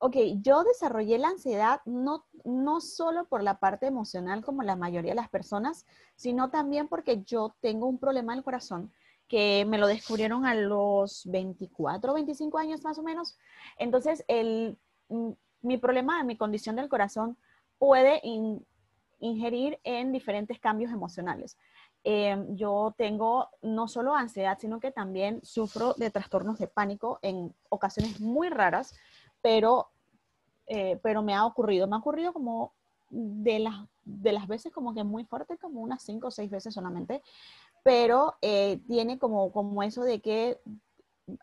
Ok, 0.00 0.16
yo 0.40 0.64
desarrollé 0.64 1.18
la 1.18 1.28
ansiedad 1.28 1.82
no, 1.84 2.26
no 2.44 2.80
solo 2.80 3.28
por 3.28 3.42
la 3.42 3.60
parte 3.60 3.86
emocional 3.86 4.42
como 4.42 4.62
la 4.62 4.74
mayoría 4.74 5.12
de 5.12 5.16
las 5.16 5.28
personas, 5.28 5.84
sino 6.16 6.50
también 6.50 6.88
porque 6.88 7.22
yo 7.22 7.54
tengo 7.60 7.86
un 7.86 7.98
problema 7.98 8.34
el 8.34 8.42
corazón 8.42 8.92
que 9.28 9.64
me 9.68 9.78
lo 9.78 9.86
descubrieron 9.86 10.46
a 10.46 10.54
los 10.54 11.24
24, 11.26 12.14
25 12.14 12.58
años 12.58 12.82
más 12.82 12.98
o 12.98 13.02
menos. 13.02 13.38
Entonces, 13.78 14.24
el, 14.26 14.78
mi 15.62 15.76
problema, 15.78 16.22
mi 16.24 16.36
condición 16.36 16.76
del 16.76 16.88
corazón 16.88 17.36
puede 17.78 18.20
ingerir 19.20 19.78
en 19.84 20.12
diferentes 20.12 20.58
cambios 20.58 20.92
emocionales. 20.92 21.56
Em, 22.02 22.56
yo 22.56 22.94
tengo 22.96 23.48
no 23.60 23.86
solo 23.86 24.14
ansiedad, 24.14 24.58
sino 24.58 24.80
que 24.80 24.90
también 24.90 25.40
sufro 25.44 25.92
de 25.94 26.10
trastornos 26.10 26.58
de 26.58 26.66
pánico 26.66 27.18
en 27.20 27.54
ocasiones 27.68 28.20
muy 28.20 28.48
raras, 28.48 28.94
pero, 29.42 29.90
eh, 30.66 30.98
pero 31.02 31.22
me 31.22 31.34
ha 31.34 31.44
ocurrido. 31.44 31.86
Me 31.86 31.96
ha 31.96 31.98
ocurrido 31.98 32.32
como 32.32 32.72
de 33.10 33.58
las, 33.58 33.86
de 34.04 34.32
las 34.32 34.46
veces 34.46 34.72
como 34.72 34.94
que 34.94 35.04
muy 35.04 35.24
fuerte, 35.24 35.58
como 35.58 35.82
unas 35.82 36.02
cinco 36.02 36.28
o 36.28 36.30
seis 36.30 36.50
veces 36.50 36.72
solamente, 36.72 37.22
pero 37.82 38.34
eh, 38.40 38.80
tiene 38.86 39.18
como, 39.18 39.52
como 39.52 39.82
eso 39.82 40.02
de 40.02 40.20
que 40.20 40.58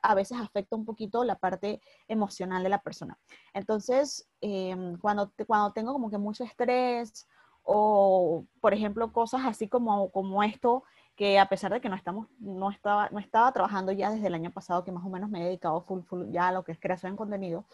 a 0.01 0.15
veces 0.15 0.38
afecta 0.39 0.75
un 0.75 0.86
poquito 0.86 1.24
la 1.24 1.36
parte 1.36 1.82
emocional 2.08 2.63
de 2.63 2.70
la 2.70 2.82
persona. 2.82 3.17
Entonces, 3.53 4.27
em, 4.41 4.98
cuando, 4.98 5.32
cuando 5.46 5.72
tengo 5.74 5.94
como 5.94 6.10
que 6.10 6.17
mucho 6.17 6.44
estrés 6.44 7.27
o, 7.63 8.46
por 8.62 8.74
ejemplo, 8.74 9.12
cosas 9.12 9.41
así 9.46 9.67
como, 9.67 10.10
como 10.12 10.44
esto, 10.44 10.84
que 11.15 11.39
a 11.39 11.50
pesar 11.50 11.74
de 11.74 11.82
que 11.82 11.89
no, 11.89 11.96
estamos, 11.96 12.27
no, 12.39 12.70
estaba, 12.70 13.10
no 13.10 13.20
estaba 13.20 13.51
trabajando 13.51 13.91
ya 13.91 14.12
desde 14.12 14.27
el 14.27 14.36
año 14.36 14.51
pasado, 14.51 14.84
que 14.84 14.91
más 14.91 15.06
o 15.06 15.10
menos 15.10 15.29
me 15.29 15.41
he 15.41 15.46
dedicado 15.46 15.82
full, 15.82 16.01
full 16.03 16.29
ya 16.32 16.50
a 16.50 16.51
lo 16.51 16.63
que 16.63 16.72
es 16.72 16.79
creación 16.79 17.13
de 17.13 17.17
contenido, 17.17 17.65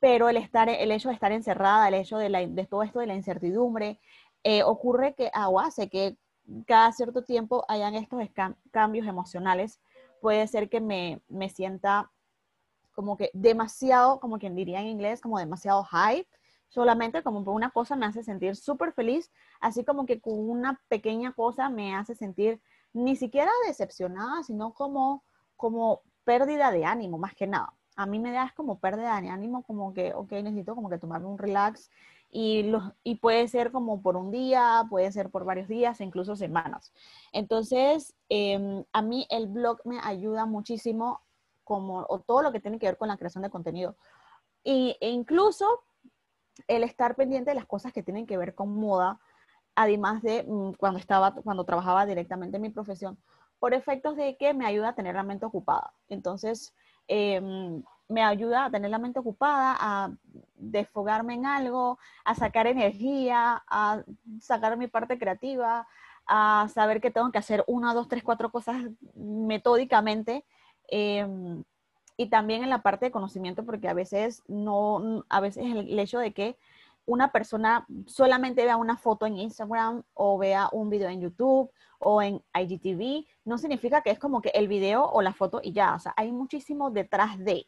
pero 0.00 0.28
el, 0.28 0.36
estar, 0.36 0.68
el 0.68 0.90
hecho 0.90 1.08
de 1.08 1.14
estar 1.14 1.32
encerrada, 1.32 1.88
el 1.88 1.94
hecho 1.94 2.18
de, 2.18 2.28
la, 2.28 2.46
todo 2.66 2.82
esto 2.82 2.98
de 2.98 3.06
la 3.06 3.14
incertidumbre, 3.14 4.00
eh, 4.42 4.62
ocurre 4.62 5.14
que 5.14 5.30
o 5.48 5.60
hace 5.60 5.88
que 5.88 6.18
cada 6.66 6.92
cierto 6.92 7.22
tiempo 7.22 7.64
hayan 7.68 7.94
estos 7.94 8.20
cambios 8.70 9.06
emocionales. 9.06 9.80
Puede 10.24 10.46
ser 10.46 10.70
que 10.70 10.80
me, 10.80 11.20
me 11.28 11.50
sienta 11.50 12.10
como 12.94 13.18
que 13.18 13.28
demasiado, 13.34 14.20
como 14.20 14.38
quien 14.38 14.54
diría 14.54 14.80
en 14.80 14.86
inglés, 14.86 15.20
como 15.20 15.38
demasiado 15.38 15.84
hype, 15.84 16.26
solamente 16.70 17.22
como 17.22 17.40
una 17.52 17.68
cosa 17.68 17.94
me 17.94 18.06
hace 18.06 18.22
sentir 18.22 18.56
súper 18.56 18.94
feliz, 18.94 19.30
así 19.60 19.84
como 19.84 20.06
que 20.06 20.22
con 20.22 20.32
una 20.48 20.80
pequeña 20.88 21.34
cosa 21.34 21.68
me 21.68 21.94
hace 21.94 22.14
sentir 22.14 22.58
ni 22.94 23.16
siquiera 23.16 23.50
decepcionada, 23.66 24.42
sino 24.44 24.72
como, 24.72 25.22
como 25.58 26.00
pérdida 26.24 26.70
de 26.70 26.86
ánimo, 26.86 27.18
más 27.18 27.34
que 27.34 27.46
nada. 27.46 27.74
A 27.94 28.06
mí 28.06 28.18
me 28.18 28.32
da 28.32 28.50
como 28.56 28.78
pérdida 28.78 29.20
de 29.20 29.28
ánimo, 29.28 29.62
como 29.62 29.92
que, 29.92 30.14
ok, 30.14 30.32
necesito 30.42 30.74
como 30.74 30.88
que 30.88 30.96
tomarme 30.96 31.26
un 31.26 31.36
relax 31.36 31.90
y, 32.36 32.64
los, 32.64 32.82
y 33.04 33.14
puede 33.14 33.46
ser 33.46 33.70
como 33.70 34.02
por 34.02 34.16
un 34.16 34.32
día, 34.32 34.82
puede 34.90 35.12
ser 35.12 35.30
por 35.30 35.44
varios 35.44 35.68
días, 35.68 36.00
incluso 36.00 36.34
semanas. 36.34 36.92
Entonces, 37.30 38.12
em, 38.28 38.82
a 38.92 39.02
mí 39.02 39.24
el 39.30 39.46
blog 39.46 39.78
me 39.84 40.00
ayuda 40.02 40.44
muchísimo 40.44 41.20
como, 41.62 42.04
o 42.08 42.18
todo 42.18 42.42
lo 42.42 42.50
que 42.50 42.58
tiene 42.58 42.80
que 42.80 42.86
ver 42.86 42.96
con 42.96 43.06
la 43.06 43.16
creación 43.16 43.42
de 43.42 43.50
contenido. 43.50 43.96
Y, 44.64 44.96
e 45.00 45.10
incluso 45.10 45.84
el 46.66 46.82
estar 46.82 47.14
pendiente 47.14 47.52
de 47.52 47.54
las 47.54 47.66
cosas 47.66 47.92
que 47.92 48.02
tienen 48.02 48.26
que 48.26 48.36
ver 48.36 48.56
con 48.56 48.74
moda, 48.74 49.20
además 49.76 50.20
de 50.22 50.42
mm, 50.42 50.72
cuando, 50.72 50.98
estaba, 50.98 51.36
cuando 51.36 51.62
trabajaba 51.64 52.04
directamente 52.04 52.56
en 52.56 52.62
mi 52.62 52.70
profesión, 52.70 53.16
por 53.60 53.74
efectos 53.74 54.16
de 54.16 54.36
que 54.36 54.54
me 54.54 54.66
ayuda 54.66 54.88
a 54.88 54.94
tener 54.96 55.14
la 55.14 55.22
mente 55.22 55.46
ocupada. 55.46 55.92
Entonces, 56.08 56.74
em, 57.06 57.84
me 58.08 58.22
ayuda 58.22 58.66
a 58.66 58.70
tener 58.70 58.90
la 58.90 58.98
mente 58.98 59.18
ocupada, 59.18 59.76
a 59.78 60.10
desfogarme 60.56 61.34
en 61.34 61.46
algo, 61.46 61.98
a 62.24 62.34
sacar 62.34 62.66
energía, 62.66 63.62
a 63.68 64.02
sacar 64.40 64.76
mi 64.76 64.88
parte 64.88 65.18
creativa, 65.18 65.86
a 66.26 66.68
saber 66.72 67.00
que 67.00 67.10
tengo 67.10 67.30
que 67.32 67.38
hacer 67.38 67.64
una, 67.66 67.94
dos, 67.94 68.08
tres, 68.08 68.22
cuatro 68.22 68.50
cosas 68.50 68.76
metódicamente. 69.14 70.44
Em, 70.88 71.64
y 72.16 72.26
también 72.26 72.62
en 72.62 72.70
la 72.70 72.82
parte 72.82 73.06
de 73.06 73.10
conocimiento, 73.10 73.64
porque 73.64 73.88
a 73.88 73.94
veces 73.94 74.42
no, 74.46 75.24
a 75.28 75.40
veces 75.40 75.64
el, 75.64 75.98
hecho 75.98 76.18
de 76.18 76.32
que 76.32 76.56
una 77.06 77.32
persona 77.32 77.86
solamente 78.06 78.64
vea 78.64 78.76
una 78.76 78.96
foto 78.96 79.26
en 79.26 79.36
Instagram 79.38 80.04
o 80.14 80.38
vea 80.38 80.68
un 80.72 80.90
video 80.90 81.08
en 81.08 81.20
YouTube 81.20 81.70
o 81.98 82.22
en 82.22 82.42
IGTV, 82.54 83.26
no 83.44 83.58
significa 83.58 84.02
que 84.02 84.10
es 84.10 84.18
como 84.18 84.40
que 84.42 84.50
el 84.50 84.68
video 84.68 85.04
o 85.04 85.22
la 85.22 85.32
foto 85.32 85.60
y 85.62 85.72
ya, 85.72 85.94
o 85.94 85.98
sea, 85.98 86.14
hay 86.16 86.32
muchísimo 86.32 86.90
detrás 86.90 87.38
de, 87.38 87.66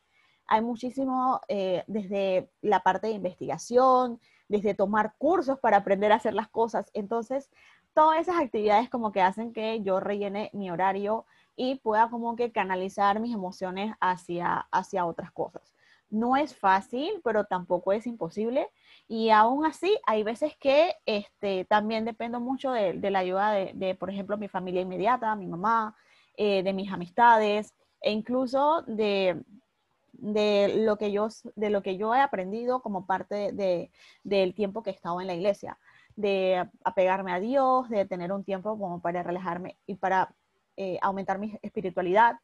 hay 0.49 0.63
muchísimo 0.63 1.41
eh, 1.49 1.85
desde 1.87 2.51
la 2.63 2.81
parte 2.81 3.09
de 3.09 3.15
investigación, 3.15 4.21
desde 4.49 4.75
tomar 4.75 5.15
cursos 5.19 5.59
para 5.59 5.79
aprender 5.79 6.13
a 6.13 6.17
hacer 6.17 6.35
las 6.35 6.49
cosas, 6.49 6.91
entonces 6.95 7.51
todas 7.95 8.21
esas 8.21 8.37
actividades 8.37 8.91
como 8.91 9.11
que 9.11 9.23
hacen 9.23 9.53
que 9.53 9.83
yo 9.83 10.01
rellene 10.01 10.51
mi 10.53 10.71
horario 10.71 11.25
y 11.57 11.77
pueda 11.77 12.11
como 12.11 12.37
que 12.37 12.53
canalizar 12.53 13.21
mis 13.21 13.35
emociones 13.35 13.95
hacia, 14.01 14.69
hacia 14.71 15.07
otras 15.07 15.33
cosas. 15.33 15.73
No 16.11 16.37
es 16.37 16.55
fácil, 16.55 17.21
pero 17.25 17.47
tampoco 17.47 17.93
es 17.93 18.07
imposible. 18.07 18.69
Y 19.09 19.31
aún 19.31 19.65
así, 19.65 19.99
hay 20.07 20.23
veces 20.23 20.57
que 20.59 20.95
este, 21.07 21.65
también 21.65 22.05
dependo 22.05 22.39
mucho 22.39 22.71
de, 22.71 23.11
la 23.11 23.21
ayuda 23.21 23.51
de, 23.53 23.97
por 23.99 24.11
ejemplo, 24.11 24.37
mi 24.37 24.47
familia 24.47 24.83
inmediata, 24.83 25.35
mi 25.35 25.47
mamá, 25.47 25.97
eh, 26.37 26.63
de 26.63 26.73
mis 26.75 26.93
amistades 26.93 27.75
e 28.03 28.13
incluso 28.13 28.83
de, 28.87 29.43
de, 30.19 30.83
lo 30.85 30.97
que 30.97 31.13
yo, 31.13 31.29
de 31.55 31.71
lo 31.71 31.83
que 31.83 31.97
yo 31.97 32.15
he 32.15 32.21
aprendido 32.21 32.81
como 32.81 33.07
parte 33.07 33.53
de, 33.53 33.91
del 34.25 34.55
tiempo 34.55 34.83
que 34.83 34.91
he 34.91 34.95
estado 34.95 35.21
en 35.21 35.27
la 35.27 35.35
iglesia, 35.35 35.79
de 36.17 36.69
apegarme 36.85 37.33
a 37.33 37.41
Dios, 37.41 37.89
de 37.89 38.07
tener 38.07 38.33
un 38.33 38.45
tiempo 38.45 38.79
como 38.79 39.01
para 39.01 39.23
relajarme 39.23 39.79
y 39.87 39.97
para 39.97 40.35
eh, 40.77 40.99
aumentar 41.03 41.39
mi 41.39 41.59
espiritualidad, 41.63 42.37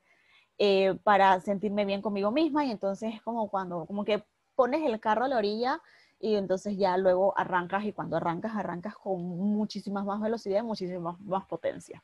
eh, 0.58 0.94
para 1.02 1.40
sentirme 1.40 1.84
bien 1.84 2.02
conmigo 2.02 2.30
misma 2.30 2.64
y 2.64 2.70
entonces 2.70 3.14
es 3.14 3.22
como 3.22 3.48
cuando, 3.48 3.86
como 3.86 4.04
que 4.04 4.24
pones 4.54 4.82
el 4.84 5.00
carro 5.00 5.24
a 5.24 5.28
la 5.28 5.38
orilla 5.38 5.80
y 6.20 6.36
entonces 6.36 6.76
ya 6.76 6.96
luego 6.96 7.36
arrancas 7.36 7.84
y 7.84 7.92
cuando 7.92 8.16
arrancas, 8.16 8.54
arrancas 8.54 8.94
con 8.94 9.20
muchísimas 9.22 10.04
más 10.04 10.20
velocidad 10.20 10.60
y 10.60 10.62
muchísimas 10.62 11.18
más 11.20 11.46
potencia. 11.46 12.02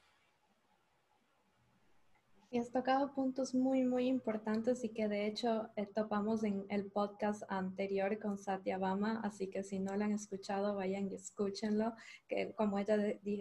Y 2.50 2.58
has 2.58 2.70
tocado 2.70 3.14
puntos 3.14 3.54
muy, 3.54 3.84
muy 3.84 4.06
importantes 4.06 4.82
y 4.82 4.88
que 4.88 5.06
de 5.06 5.26
hecho 5.26 5.68
eh, 5.76 5.86
topamos 5.86 6.44
en 6.44 6.64
el 6.70 6.90
podcast 6.90 7.42
anterior 7.50 8.18
con 8.18 8.38
Satya 8.38 8.78
Bama, 8.78 9.20
así 9.22 9.48
que 9.50 9.62
si 9.62 9.78
no 9.78 9.94
lo 9.96 10.04
han 10.04 10.12
escuchado, 10.12 10.74
vayan 10.74 11.10
y 11.10 11.14
escúchenlo, 11.14 11.92
que 12.26 12.54
como 12.54 12.78
ella 12.78 12.96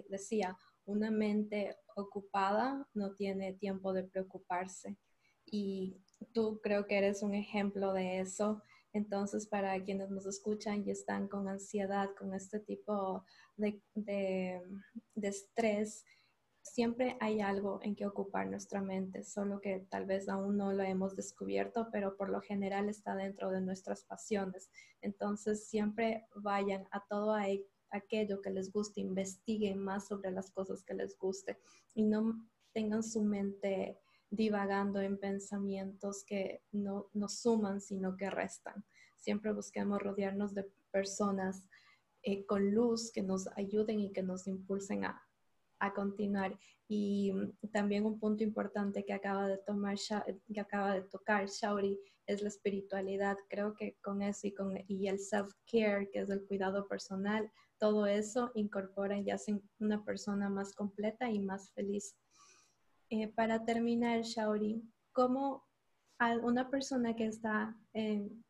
decía, 0.10 0.58
una 0.84 1.10
mente 1.10 1.78
ocupada 1.96 2.86
no 2.94 3.14
tiene 3.14 3.54
tiempo 3.54 3.94
de 3.94 4.04
preocuparse. 4.04 4.98
Y 5.46 6.02
tú 6.34 6.60
creo 6.62 6.86
que 6.88 6.98
eres 6.98 7.24
un 7.24 7.34
ejemplo 7.34 7.94
de 7.94 8.20
eso. 8.20 8.62
Entonces, 8.94 9.48
para 9.48 9.82
quienes 9.84 10.10
nos 10.10 10.26
escuchan 10.26 10.84
y 10.86 10.92
están 10.92 11.28
con 11.28 11.48
ansiedad, 11.48 12.10
con 12.18 12.34
este 12.34 12.60
tipo 12.60 13.24
de, 13.56 13.82
de, 13.96 14.62
estrés, 15.28 16.06
siempre 16.74 17.18
hay 17.20 17.42
algo 17.42 17.80
en 17.82 17.96
que 17.96 18.06
ocupar 18.06 18.48
nuestra 18.48 18.82
mente, 18.82 19.24
solo 19.24 19.60
que 19.62 19.86
tal 19.90 20.06
vez 20.06 20.30
aún 20.30 20.58
no 20.58 20.74
lo 20.74 20.84
hemos 20.84 21.16
descubierto, 21.16 21.90
pero 21.92 22.16
por 22.16 22.30
lo 22.30 22.42
general 22.42 22.90
está 22.90 23.16
dentro 23.16 23.52
de 23.52 23.62
nuestras 23.62 24.04
pasiones. 24.04 24.70
Entonces, 25.02 25.68
siempre 25.68 26.28
vayan 26.36 26.88
a 26.92 27.04
todo 27.08 27.34
ahí 27.34 27.66
aquello 27.92 28.42
que 28.42 28.50
les 28.50 28.72
guste, 28.72 29.02
investiguen 29.02 29.80
más 29.80 30.08
sobre 30.08 30.32
las 30.32 30.52
cosas 30.52 30.84
que 30.84 30.94
les 30.94 31.18
guste 31.18 31.58
y 31.94 32.04
no 32.04 32.46
tengan 32.74 33.04
su 33.04 33.24
mente 33.24 33.98
divagando 34.30 35.02
en 35.02 35.18
pensamientos 35.18 36.24
que 36.26 36.62
no 36.72 37.10
nos 37.14 37.40
suman, 37.40 37.80
sino 37.82 38.18
que 38.18 38.30
restan. 38.30 38.86
Siempre 39.16 39.54
busquemos 39.54 40.02
rodearnos 40.02 40.54
de 40.54 40.70
personas 40.92 41.64
eh, 42.24 42.46
con 42.46 42.72
luz 42.72 43.12
que 43.12 43.24
nos 43.24 43.48
ayuden 43.56 44.02
y 44.02 44.12
que 44.12 44.24
nos 44.24 44.48
impulsen 44.48 45.06
a, 45.06 45.27
a 45.80 45.94
continuar. 45.94 46.58
Y 46.88 47.32
mm, 47.34 47.70
también 47.72 48.06
un 48.06 48.20
punto 48.20 48.44
importante 48.44 49.04
que 49.04 49.14
acaba 49.14 49.48
de 49.48 49.58
tomar, 49.58 49.96
que 50.54 50.60
acaba 50.60 50.94
de 50.94 51.02
tocar 51.02 51.48
Shauri 51.48 52.00
es 52.26 52.42
la 52.42 52.50
espiritualidad. 52.50 53.38
Creo 53.50 53.74
que 53.74 53.98
con 54.02 54.22
eso 54.22 54.48
y 54.48 54.54
con 54.54 54.78
y 54.88 55.08
el 55.08 55.20
self-care, 55.20 56.10
que 56.12 56.20
es 56.20 56.30
el 56.30 56.46
cuidado 56.46 56.88
personal, 56.88 57.52
todo 57.78 58.06
eso 58.06 58.52
incorpora 58.56 59.18
y 59.20 59.30
hacen 59.30 59.62
una 59.80 60.04
persona 60.04 60.50
más 60.50 60.74
completa 60.74 61.30
y 61.30 61.40
más 61.40 61.72
feliz. 61.72 62.16
Eh, 63.10 63.28
para 63.30 63.64
terminar, 63.64 64.22
Shauri, 64.22 64.84
¿cómo 65.14 65.66
una 66.42 66.70
persona 66.70 67.16
que 67.16 67.28
está 67.28 67.78
en 67.94 68.44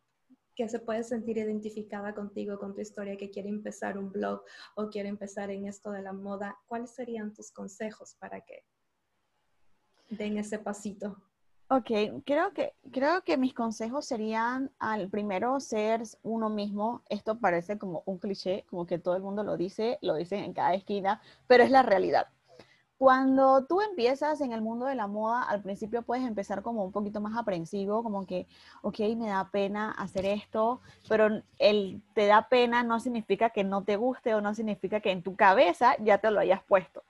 que 0.58 0.67
se 0.67 0.80
puede 0.80 1.04
sentir 1.04 1.38
identificada 1.38 2.15
contigo, 2.15 2.58
con 2.58 2.74
tu 2.74 2.82
historia, 2.82 3.15
que 3.15 3.30
quiere 3.30 3.48
empezar 3.48 3.96
un 3.96 4.12
blog 4.12 4.41
o 4.76 4.89
quiere 4.89 5.08
empezar 5.08 5.52
en 5.52 5.67
esto 5.67 5.91
de 5.91 6.02
la 6.02 6.13
moda, 6.13 6.58
¿cuáles 6.65 6.89
serían 6.89 7.32
tus 7.32 7.52
consejos 7.52 8.15
para 8.20 8.41
que 8.41 8.65
den 10.10 10.39
ese 10.39 10.58
pasito? 10.58 11.15
Ok, 11.70 11.91
creo 12.26 12.54
que, 12.54 12.74
creo 12.91 13.22
que 13.24 13.38
mis 13.38 13.54
consejos 13.54 14.06
serían 14.06 14.72
al 14.80 15.10
primero 15.10 15.60
ser 15.60 16.02
uno 16.24 16.50
mismo. 16.50 17.04
Esto 17.08 17.38
parece 17.38 17.78
como 17.78 18.02
un 18.06 18.17
cliché, 18.17 18.65
como 18.67 18.88
que 18.88 18.98
todo 18.98 19.15
el 19.15 19.22
mundo 19.22 19.43
lo 19.43 19.58
dice, 19.58 20.00
lo 20.02 20.15
dicen 20.15 20.43
en 20.43 20.54
cada 20.54 20.74
esquina, 20.74 21.22
pero 21.46 21.63
es 21.63 21.70
la 21.70 21.84
realidad. 21.84 22.28
Cuando 22.97 23.65
tú 23.65 23.81
empiezas 23.81 24.41
en 24.41 24.51
el 24.53 24.62
mundo 24.62 24.86
de 24.86 24.95
la 24.95 25.07
moda, 25.07 25.43
al 25.43 25.62
principio 25.62 26.01
puedes 26.01 26.25
empezar 26.25 26.63
como 26.63 26.83
un 26.83 26.91
poquito 26.91 27.21
más 27.21 27.38
aprensivo, 27.38 28.01
como 28.01 28.25
que, 28.25 28.47
ok, 28.81 28.99
me 29.15 29.27
da 29.27 29.49
pena 29.51 29.91
hacer 29.91 30.25
esto, 30.25 30.81
pero 31.07 31.43
el 31.60 32.01
te 32.13 32.25
da 32.25 32.49
pena 32.49 32.81
no 32.83 32.99
significa 32.99 33.51
que 33.51 33.63
no 33.63 33.83
te 33.83 33.97
guste 33.97 34.33
o 34.33 34.41
no 34.41 34.55
significa 34.55 34.99
que 34.99 35.12
en 35.12 35.21
tu 35.21 35.36
cabeza 35.36 35.95
ya 35.99 36.17
te 36.17 36.31
lo 36.31 36.39
hayas 36.39 36.63
puesto. 36.63 37.03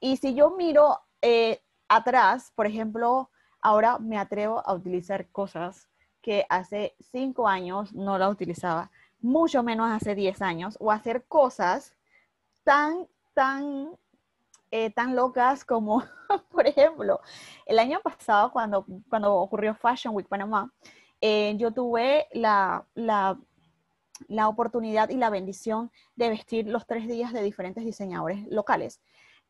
Y 0.00 0.16
si 0.16 0.34
yo 0.34 0.50
miro 0.50 0.98
eh, 1.22 1.60
atrás, 1.88 2.52
por 2.56 2.66
ejemplo, 2.66 3.30
ahora 3.60 3.98
me 3.98 4.18
atrevo 4.18 4.66
a 4.66 4.74
utilizar 4.74 5.28
cosas 5.28 5.88
que 6.22 6.44
hace 6.48 6.94
cinco 7.12 7.46
años 7.46 7.94
no 7.94 8.18
la 8.18 8.28
utilizaba 8.28 8.90
mucho 9.22 9.62
menos 9.62 9.90
hace 9.90 10.14
10 10.14 10.42
años, 10.42 10.76
o 10.80 10.90
hacer 10.90 11.24
cosas 11.26 11.94
tan, 12.64 13.06
tan, 13.34 13.90
eh, 14.70 14.90
tan 14.90 15.16
locas 15.16 15.64
como, 15.64 16.02
por 16.50 16.66
ejemplo, 16.66 17.20
el 17.66 17.78
año 17.78 18.00
pasado 18.00 18.52
cuando, 18.52 18.86
cuando 19.08 19.34
ocurrió 19.34 19.74
Fashion 19.74 20.14
Week 20.14 20.28
Panamá, 20.28 20.72
eh, 21.20 21.54
yo 21.58 21.72
tuve 21.72 22.28
la, 22.32 22.86
la, 22.94 23.38
la, 24.28 24.48
oportunidad 24.48 25.10
y 25.10 25.16
la 25.16 25.28
bendición 25.28 25.90
de 26.16 26.30
vestir 26.30 26.66
los 26.66 26.86
tres 26.86 27.06
días 27.08 27.32
de 27.32 27.42
diferentes 27.42 27.84
diseñadores 27.84 28.46
locales. 28.48 29.00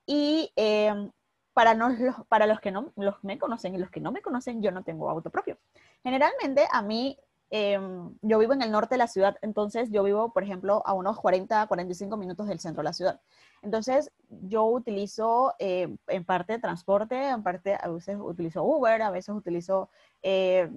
Y 0.06 0.52
em, 0.56 1.12
para, 1.52 1.74
no, 1.74 1.90
los, 1.90 2.16
para 2.26 2.46
los 2.46 2.60
que 2.60 2.72
no 2.72 2.92
los 2.96 3.22
me 3.22 3.38
conocen 3.38 3.74
y 3.74 3.78
los 3.78 3.90
que 3.90 4.00
no 4.00 4.10
me 4.10 4.22
conocen, 4.22 4.62
yo 4.62 4.72
no 4.72 4.82
tengo 4.82 5.10
auto 5.10 5.30
propio. 5.30 5.58
Generalmente 6.02 6.66
a 6.72 6.82
mí 6.82 7.18
Em, 7.52 8.14
yo 8.22 8.38
vivo 8.38 8.52
en 8.52 8.62
el 8.62 8.70
norte 8.70 8.94
de 8.94 8.98
la 8.98 9.08
ciudad, 9.08 9.36
entonces 9.42 9.90
yo 9.90 10.04
vivo, 10.04 10.32
por 10.32 10.44
ejemplo, 10.44 10.82
a 10.86 10.94
unos 10.94 11.18
40, 11.18 11.66
45 11.66 12.16
minutos 12.16 12.46
del 12.46 12.60
centro 12.60 12.82
de 12.82 12.84
la 12.84 12.92
ciudad. 12.92 13.20
Entonces 13.62 14.12
yo 14.28 14.64
utilizo 14.66 15.54
eh, 15.58 15.96
en 16.06 16.24
parte 16.24 16.60
transporte, 16.60 17.28
en 17.28 17.42
parte 17.42 17.76
a 17.80 17.88
veces 17.88 18.16
utilizo 18.20 18.62
Uber, 18.62 19.02
a 19.02 19.10
veces 19.10 19.34
utilizo 19.34 19.90
eh, 20.22 20.70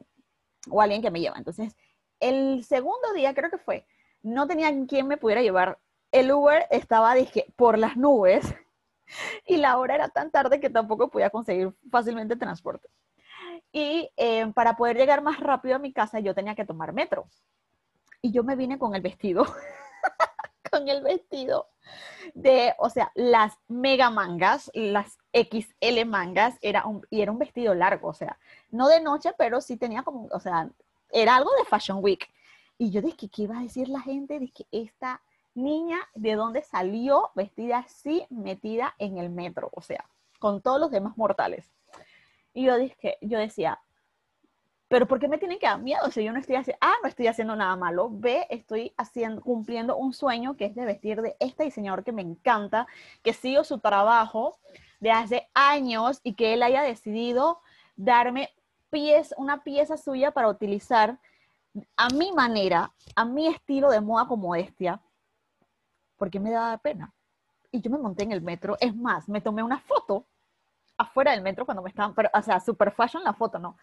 o 0.70 0.82
alguien 0.82 1.02
que 1.04 1.12
me 1.12 1.20
lleva. 1.22 1.38
Entonces, 1.38 1.76
el 2.20 2.64
segundo 2.64 3.14
día 3.14 3.34
creo 3.36 3.52
que 3.52 3.58
fue, 3.60 3.86
no 4.24 4.48
tenía 4.48 4.72
quien 4.88 5.08
me 5.08 5.18
pudiera 5.18 5.42
llevar. 5.44 5.80
El 6.12 6.32
Uber 6.32 6.66
estaba, 6.72 7.14
dije, 7.16 7.46
por 7.56 7.78
las 7.78 7.98
nubes 7.98 8.44
y 9.48 9.58
la 9.58 9.78
hora 9.78 9.96
era 9.96 10.10
tan 10.10 10.32
tarde 10.32 10.60
que 10.60 10.70
tampoco 10.70 11.10
podía 11.10 11.30
conseguir 11.30 11.74
fácilmente 11.92 12.36
transporte. 12.36 12.90
Y 13.74 14.12
eh, 14.18 14.46
para 14.54 14.78
poder 14.78 14.96
llegar 14.96 15.24
más 15.24 15.40
rápido 15.40 15.76
a 15.76 15.80
mi 15.80 15.92
casa, 15.92 16.20
yo 16.20 16.36
tenía 16.36 16.54
que 16.54 16.64
tomar 16.64 16.94
metro. 16.94 17.28
Y 18.22 18.32
yo 18.32 18.44
me 18.44 18.56
vine 18.56 18.78
con 18.78 18.96
el 18.96 19.02
vestido, 19.02 19.46
con 20.72 20.88
el 20.88 21.02
vestido 21.02 21.68
de, 22.36 22.76
o 22.78 22.90
sea, 22.90 23.12
las 23.16 23.58
mega 23.68 24.12
mangas, 24.12 24.72
las 24.76 25.18
XL 25.34 26.06
mangas, 26.06 26.56
era 26.62 26.86
un, 26.86 27.06
y 27.10 27.22
era 27.22 27.32
un 27.32 27.40
vestido 27.40 27.74
largo, 27.74 28.10
o 28.10 28.14
sea, 28.14 28.38
no 28.70 28.88
de 28.88 29.02
noche, 29.02 29.34
pero 29.38 29.60
sí 29.60 29.76
tenía 29.76 30.04
como, 30.04 30.28
o 30.32 30.40
sea, 30.40 30.70
era 31.10 31.36
algo 31.36 31.50
de 31.58 31.66
Fashion 31.66 31.98
Week. 32.02 32.30
Y 32.78 32.92
yo 32.92 33.02
dije, 33.02 33.28
¿qué 33.30 33.44
iba 33.44 33.58
a 33.58 33.64
decir 33.64 33.90
la 33.90 34.02
gente? 34.02 34.40
Dije, 34.40 34.66
esta 34.72 35.22
niña, 35.56 35.98
¿de 36.14 36.36
dónde 36.36 36.62
salió 36.62 37.32
vestida 37.36 37.80
así, 37.80 38.26
metida 38.30 38.94
en 39.00 39.18
el 39.18 39.32
metro? 39.32 39.70
O 39.74 39.82
sea, 39.82 40.06
con 40.40 40.62
todos 40.62 40.80
los 40.80 40.92
demás 40.92 41.18
mortales. 41.18 41.72
Y 42.54 42.66
yo, 42.66 42.78
dije, 42.78 43.18
yo 43.22 43.40
decía, 43.40 43.80
pero 44.88 45.08
¿por 45.08 45.20
qué 45.20 45.28
me 45.28 45.40
tienen 45.40 45.58
que 45.58 45.66
dar 45.66 45.82
miedo? 45.82 46.12
Si 46.12 46.24
yo 46.24 46.32
no 46.32 46.40
estoy 46.40 46.56
haciendo, 46.56 46.78
ah, 46.82 46.94
no 47.02 47.10
estoy 47.10 47.26
haciendo 47.26 47.56
nada 47.56 47.76
malo. 47.76 48.10
B, 48.12 48.46
estoy 48.52 48.94
haciendo, 48.96 49.42
cumpliendo 49.42 49.98
un 49.98 50.14
sueño 50.14 50.56
que 50.56 50.66
es 50.66 50.76
de 50.76 50.86
vestir 50.86 51.22
de 51.22 51.36
este 51.40 51.64
diseñador 51.64 52.04
que 52.04 52.12
me 52.12 52.22
encanta, 52.22 52.86
que 53.24 53.34
sigo 53.34 53.64
su 53.64 53.80
trabajo 53.80 54.60
de 55.00 55.12
hace 55.12 55.50
años 55.56 56.20
y 56.24 56.36
que 56.36 56.54
él 56.54 56.62
haya 56.62 56.84
decidido 56.84 57.60
darme 57.96 58.52
pies, 58.92 59.34
una 59.38 59.64
pieza 59.64 59.98
suya 59.98 60.30
para 60.30 60.48
utilizar 60.48 61.18
a 61.98 62.10
mi 62.10 62.32
manera, 62.32 62.94
a 63.16 63.26
mi 63.26 63.48
estilo 63.48 63.90
de 63.90 64.00
moda 64.00 64.28
como 64.28 64.50
modestia, 64.50 65.02
porque 66.18 66.40
me 66.40 66.52
daba 66.52 66.78
pena. 66.78 67.12
Y 67.72 67.82
yo 67.82 67.90
me 67.90 67.98
monté 67.98 68.24
en 68.24 68.32
el 68.32 68.42
metro. 68.42 68.78
Es 68.80 68.96
más, 68.96 69.28
me 69.28 69.42
tomé 69.42 69.64
una 69.64 69.80
foto 69.80 70.28
afuera 70.98 71.32
del 71.32 71.42
metro 71.42 71.66
cuando 71.66 71.82
me 71.82 71.90
estaban, 71.90 72.14
pero, 72.14 72.30
o 72.34 72.42
sea, 72.42 72.60
super 72.60 72.92
fashion 72.92 73.24
la 73.24 73.34
foto, 73.34 73.60
¿no? 73.60 73.78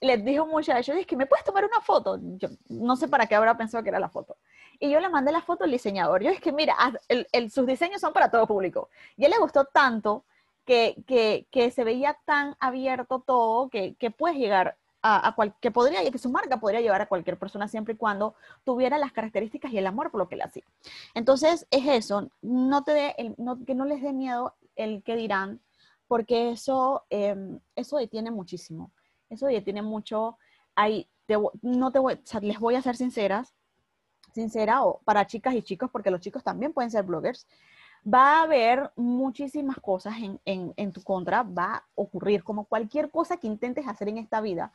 Les 0.00 0.24
dijo 0.24 0.46
mucho 0.46 0.72
a 0.72 0.78
ellos, 0.78 0.96
dije, 0.96 1.16
¿me 1.16 1.26
puedes 1.26 1.44
tomar 1.44 1.64
una 1.64 1.80
foto? 1.80 2.18
Yo 2.20 2.48
no 2.68 2.96
sé 2.96 3.08
para 3.08 3.26
qué 3.26 3.34
habrá 3.34 3.56
pensado 3.56 3.82
que 3.82 3.90
era 3.90 4.00
la 4.00 4.08
foto. 4.08 4.36
Y 4.78 4.90
yo 4.90 5.00
le 5.00 5.08
mandé 5.08 5.32
la 5.32 5.42
foto 5.42 5.64
al 5.64 5.70
diseñador. 5.70 6.22
Yo 6.22 6.30
es 6.30 6.40
que, 6.40 6.52
mira, 6.52 6.76
el, 7.08 7.50
sus 7.50 7.66
diseños 7.66 8.00
son 8.00 8.12
para 8.12 8.30
todo 8.30 8.46
público. 8.46 8.88
Y 9.16 9.24
él 9.24 9.30
le 9.30 9.38
gustó 9.38 9.64
tanto 9.64 10.24
que, 10.64 11.02
que, 11.06 11.46
que 11.50 11.70
se 11.70 11.84
veía 11.84 12.18
tan 12.24 12.56
abierto 12.60 13.20
todo 13.20 13.68
que, 13.70 13.94
que 13.94 14.10
puedes 14.10 14.36
llegar 14.36 14.76
a, 15.02 15.32
cual, 15.34 15.54
que 15.60 15.70
podría, 15.70 16.08
que 16.10 16.18
su 16.18 16.30
marca 16.30 16.58
podría 16.58 16.80
llevar 16.80 17.00
a 17.00 17.06
cualquier 17.06 17.38
persona 17.38 17.68
siempre 17.68 17.94
y 17.94 17.96
cuando 17.96 18.34
tuviera 18.64 18.98
las 18.98 19.12
características 19.12 19.72
y 19.72 19.78
el 19.78 19.86
amor 19.86 20.10
por 20.10 20.18
lo 20.18 20.28
que 20.28 20.36
le 20.36 20.44
hacía. 20.44 20.64
Entonces, 21.14 21.66
es 21.70 21.86
eso, 21.86 22.28
no 22.42 22.84
te 22.84 22.92
dé, 22.92 23.34
no, 23.38 23.64
que 23.64 23.74
no 23.74 23.84
les 23.84 24.02
dé 24.02 24.12
miedo 24.12 24.54
el 24.76 25.02
que 25.02 25.16
dirán, 25.16 25.60
porque 26.08 26.50
eso, 26.50 27.04
em, 27.10 27.60
eso 27.76 27.98
detiene 27.98 28.30
muchísimo. 28.30 28.90
Eso 29.28 29.46
detiene 29.46 29.82
mucho. 29.82 30.38
Hay, 30.74 31.08
no 31.62 31.92
te 31.92 31.98
voy, 31.98 32.18
les 32.40 32.58
voy 32.58 32.74
a 32.74 32.82
ser 32.82 32.96
sinceras, 32.96 33.54
sincera, 34.32 34.82
o 34.84 35.00
para 35.04 35.26
chicas 35.26 35.54
y 35.54 35.62
chicos, 35.62 35.90
porque 35.90 36.10
los 36.10 36.20
chicos 36.20 36.42
también 36.42 36.72
pueden 36.72 36.90
ser 36.90 37.04
bloggers, 37.04 37.46
va 38.06 38.38
a 38.38 38.42
haber 38.42 38.90
muchísimas 38.96 39.76
cosas 39.80 40.14
en, 40.18 40.72
en, 40.76 40.92
tu 40.92 41.02
contra, 41.02 41.42
va 41.42 41.74
a 41.74 41.84
ocurrir 41.94 42.42
como 42.42 42.64
cualquier 42.64 43.10
cosa 43.10 43.36
que 43.36 43.46
intentes 43.46 43.86
hacer 43.86 44.08
en 44.08 44.18
esta 44.18 44.40
vida. 44.40 44.72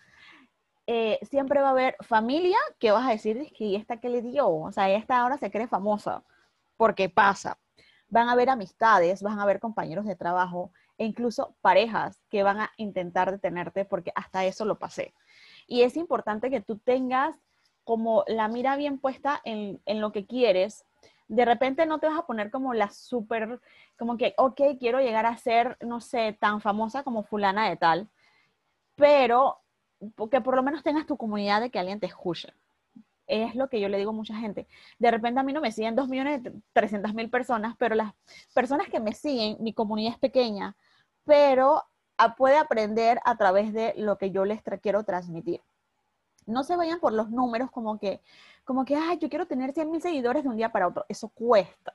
Eh, 0.86 1.18
siempre 1.24 1.62
va 1.62 1.70
a 1.70 1.72
haber 1.72 1.96
familia 2.02 2.58
que 2.78 2.92
vas 2.92 3.08
a 3.08 3.12
decir, 3.12 3.52
que 3.58 3.76
esta 3.76 3.98
que 3.98 4.10
le 4.10 4.22
dio, 4.22 4.50
o 4.50 4.72
sea, 4.72 4.90
esta 4.92 5.22
ahora 5.22 5.38
se 5.38 5.50
cree 5.50 5.68
famosa, 5.68 6.24
porque 6.78 7.10
pasa. 7.10 7.58
Van 8.10 8.30
a 8.30 8.34
haber 8.34 8.50
amistades, 8.50 9.24
van 9.24 9.40
a 9.40 9.44
haber 9.44 9.60
compañeros 9.60 10.06
de 10.06 10.16
trabajo, 10.16 10.72
e 10.98 11.06
incluso 11.06 11.56
parejas 11.62 12.22
que 12.30 12.44
van 12.44 12.60
a 12.60 12.72
intentar 12.78 13.32
detenerte 13.32 13.86
porque 13.86 14.12
hasta 14.16 14.46
eso 14.46 14.66
lo 14.66 14.80
pasé. 14.80 15.14
Y 15.68 15.82
es 15.82 15.98
importante 15.98 16.50
que 16.50 16.62
tú 16.62 16.78
tengas 16.78 17.40
como 17.84 18.24
la 18.28 18.48
mira 18.48 18.76
bien 18.76 19.00
puesta 19.00 19.42
en, 19.44 19.82
lo 19.86 20.12
que 20.12 20.26
quieres. 20.26 20.86
De 21.28 21.46
repente 21.46 21.86
no 21.86 22.00
te 22.00 22.08
vas 22.08 22.18
a 22.18 22.26
poner 22.26 22.52
como 22.52 22.74
la 22.74 22.90
súper, 22.90 23.60
como 23.98 24.18
que, 24.18 24.34
ok, 24.38 24.62
quiero 24.80 25.00
llegar 25.00 25.26
a 25.26 25.38
ser, 25.38 25.78
no 25.82 26.00
sé, 26.00 26.38
tan 26.40 26.62
famosa 26.62 27.04
como 27.04 27.24
fulana 27.24 27.70
de 27.70 27.78
tal, 27.78 28.10
pero 28.96 29.62
que 30.30 30.42
por 30.42 30.56
lo 30.56 30.64
menos 30.64 30.84
tengas 30.84 31.06
tu 31.06 31.18
comunidad 31.18 31.62
de 31.62 31.70
que 31.70 31.80
alguien 31.80 32.00
te 32.00 32.08
escuche. 32.08 32.54
Es 33.28 33.56
lo 33.56 33.70
que 33.70 33.80
yo 33.80 33.90
le 33.90 33.98
digo 33.98 34.12
a 34.12 34.14
mucha 34.14 34.36
gente. 34.36 34.68
De 35.00 35.12
repente 35.12 35.40
a 35.40 35.44
mí 35.44 35.54
no 35.54 35.62
me 35.62 35.72
siguen 35.72 35.96
2 35.96 36.10
millones 36.10 36.42
300 36.74 37.14
mil 37.14 37.30
personas, 37.30 37.76
pero 37.78 37.96
las 37.96 38.14
personas 38.54 38.88
que 38.90 39.00
me 39.00 39.14
siguen, 39.14 39.58
mi 39.60 39.74
comunidad 39.74 40.14
es 40.14 40.20
pequeña, 40.20 40.76
pero 41.24 41.84
puede 42.38 42.58
aprender 42.58 43.20
a 43.26 43.38
través 43.38 43.74
de 43.74 43.94
lo 43.98 44.18
que 44.18 44.32
yo 44.32 44.46
les 44.46 44.62
quiero 44.82 45.04
transmitir. 45.04 45.62
No 46.46 46.64
se 46.64 46.76
vayan 46.76 47.00
por 47.00 47.14
los 47.14 47.30
números 47.30 47.72
como 47.72 48.00
que, 48.00 48.22
como 48.66 48.86
que, 48.86 48.96
ay, 48.96 49.18
yo 49.18 49.30
quiero 49.30 49.48
tener 49.48 49.74
100 49.74 49.92
mil 49.92 50.02
seguidores 50.02 50.44
de 50.44 50.50
un 50.50 50.58
día 50.58 50.72
para 50.72 50.88
otro. 50.88 51.06
Eso 51.08 51.30
cuesta. 51.30 51.94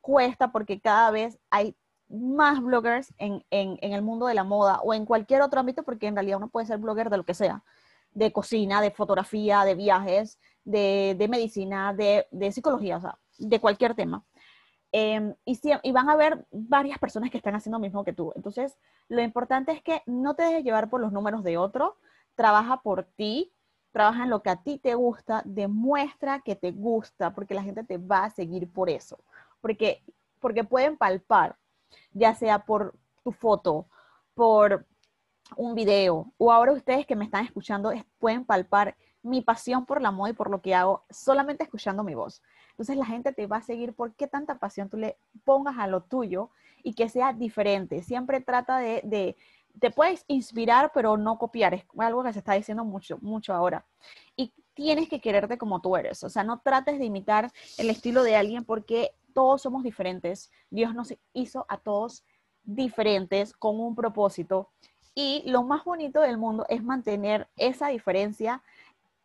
Cuesta 0.00 0.50
porque 0.50 0.80
cada 0.80 1.10
vez 1.10 1.38
hay 1.50 1.76
más 2.08 2.62
bloggers 2.62 3.14
en, 3.18 3.44
el 3.50 4.02
mundo 4.02 4.26
de 4.26 4.34
la 4.34 4.44
moda 4.44 4.80
o 4.82 4.92
en 4.94 5.06
cualquier 5.06 5.42
otro 5.42 5.60
ámbito, 5.60 5.82
porque 5.82 6.06
en 6.06 6.16
realidad 6.16 6.38
uno 6.38 6.48
puede 6.48 6.66
ser 6.66 6.78
blogger 6.78 7.08
de 7.10 7.16
lo 7.16 7.24
que 7.24 7.34
sea, 7.34 7.62
de 8.12 8.32
cocina, 8.32 8.80
de 8.82 8.90
fotografía, 8.90 9.64
de 9.64 9.74
viajes, 9.74 10.38
de, 10.64 11.26
medicina, 11.28 11.92
de, 11.92 12.26
de, 12.30 12.52
psicología, 12.52 12.96
o 12.96 13.00
sea, 13.00 13.18
de 13.38 13.60
cualquier 13.60 13.94
tema. 13.94 14.24
Em, 14.92 15.34
y, 15.44 15.58
y, 15.82 15.92
van 15.92 16.08
a 16.08 16.12
haber 16.12 16.46
varias 16.50 16.98
personas 16.98 17.30
que 17.30 17.38
están 17.38 17.54
haciendo 17.54 17.78
lo 17.78 17.82
mismo 17.82 18.04
que 18.04 18.12
tú. 18.12 18.32
Entonces, 18.36 18.76
lo 19.08 19.22
importante 19.22 19.72
es 19.72 19.82
que 19.82 20.02
no 20.06 20.34
te 20.34 20.42
dejes 20.42 20.64
llevar 20.64 20.90
por 20.90 21.00
los 21.00 21.12
números 21.12 21.42
de 21.42 21.56
otro, 21.56 21.96
trabaja 22.34 22.82
por 22.82 23.04
ti, 23.04 23.52
trabaja 23.90 24.24
en 24.24 24.30
lo 24.30 24.42
que 24.42 24.50
a 24.50 24.62
ti 24.62 24.78
te 24.78 24.94
gusta, 24.94 25.42
demuestra 25.44 26.40
que 26.40 26.56
te 26.56 26.72
gusta, 26.72 27.34
porque 27.34 27.54
la 27.54 27.62
gente 27.62 27.84
te 27.84 27.98
va 27.98 28.24
a 28.24 28.30
seguir 28.30 28.70
por 28.70 28.90
eso. 28.90 29.18
Porque, 29.60 30.02
porque 30.40 30.64
pueden 30.64 30.96
palpar, 30.96 31.56
ya 32.12 32.34
sea 32.34 32.64
por 32.64 32.94
tu 33.22 33.32
foto, 33.32 33.86
por 34.34 34.86
un 35.56 35.74
video, 35.74 36.32
o 36.38 36.50
ahora 36.50 36.72
ustedes 36.72 37.06
que 37.06 37.16
me 37.16 37.24
están 37.24 37.44
escuchando 37.44 37.92
pueden 38.18 38.44
palpar 38.44 38.96
mi 39.22 39.40
pasión 39.40 39.86
por 39.86 40.02
la 40.02 40.10
moda 40.10 40.30
y 40.30 40.34
por 40.34 40.50
lo 40.50 40.60
que 40.60 40.74
hago 40.74 41.04
solamente 41.10 41.62
escuchando 41.62 42.02
mi 42.02 42.14
voz. 42.14 42.42
Entonces 42.70 42.96
la 42.96 43.06
gente 43.06 43.32
te 43.32 43.46
va 43.46 43.58
a 43.58 43.62
seguir 43.62 43.92
porque 43.94 44.26
tanta 44.26 44.58
pasión 44.58 44.88
tú 44.88 44.96
le 44.96 45.16
pongas 45.44 45.78
a 45.78 45.86
lo 45.86 46.02
tuyo 46.02 46.50
y 46.82 46.94
que 46.94 47.08
sea 47.08 47.32
diferente. 47.32 48.02
Siempre 48.02 48.40
trata 48.40 48.78
de, 48.78 49.36
te 49.78 49.90
puedes 49.90 50.24
inspirar, 50.26 50.90
pero 50.92 51.16
no 51.16 51.38
copiar. 51.38 51.74
Es 51.74 51.84
algo 51.98 52.24
que 52.24 52.32
se 52.32 52.40
está 52.40 52.54
diciendo 52.54 52.84
mucho, 52.84 53.18
mucho 53.20 53.54
ahora. 53.54 53.84
Y 54.36 54.52
tienes 54.74 55.08
que 55.08 55.20
quererte 55.20 55.58
como 55.58 55.80
tú 55.80 55.96
eres. 55.96 56.24
O 56.24 56.30
sea, 56.30 56.42
no 56.42 56.60
trates 56.60 56.98
de 56.98 57.04
imitar 57.04 57.52
el 57.78 57.90
estilo 57.90 58.22
de 58.22 58.36
alguien 58.36 58.64
porque 58.64 59.14
todos 59.32 59.62
somos 59.62 59.82
diferentes. 59.82 60.50
Dios 60.70 60.94
nos 60.94 61.14
hizo 61.32 61.66
a 61.68 61.78
todos 61.78 62.24
diferentes 62.64 63.52
con 63.52 63.80
un 63.80 63.94
propósito. 63.94 64.70
Y 65.14 65.42
lo 65.46 65.62
más 65.62 65.84
bonito 65.84 66.20
del 66.20 66.38
mundo 66.38 66.64
es 66.68 66.82
mantener 66.82 67.48
esa 67.56 67.88
diferencia, 67.88 68.62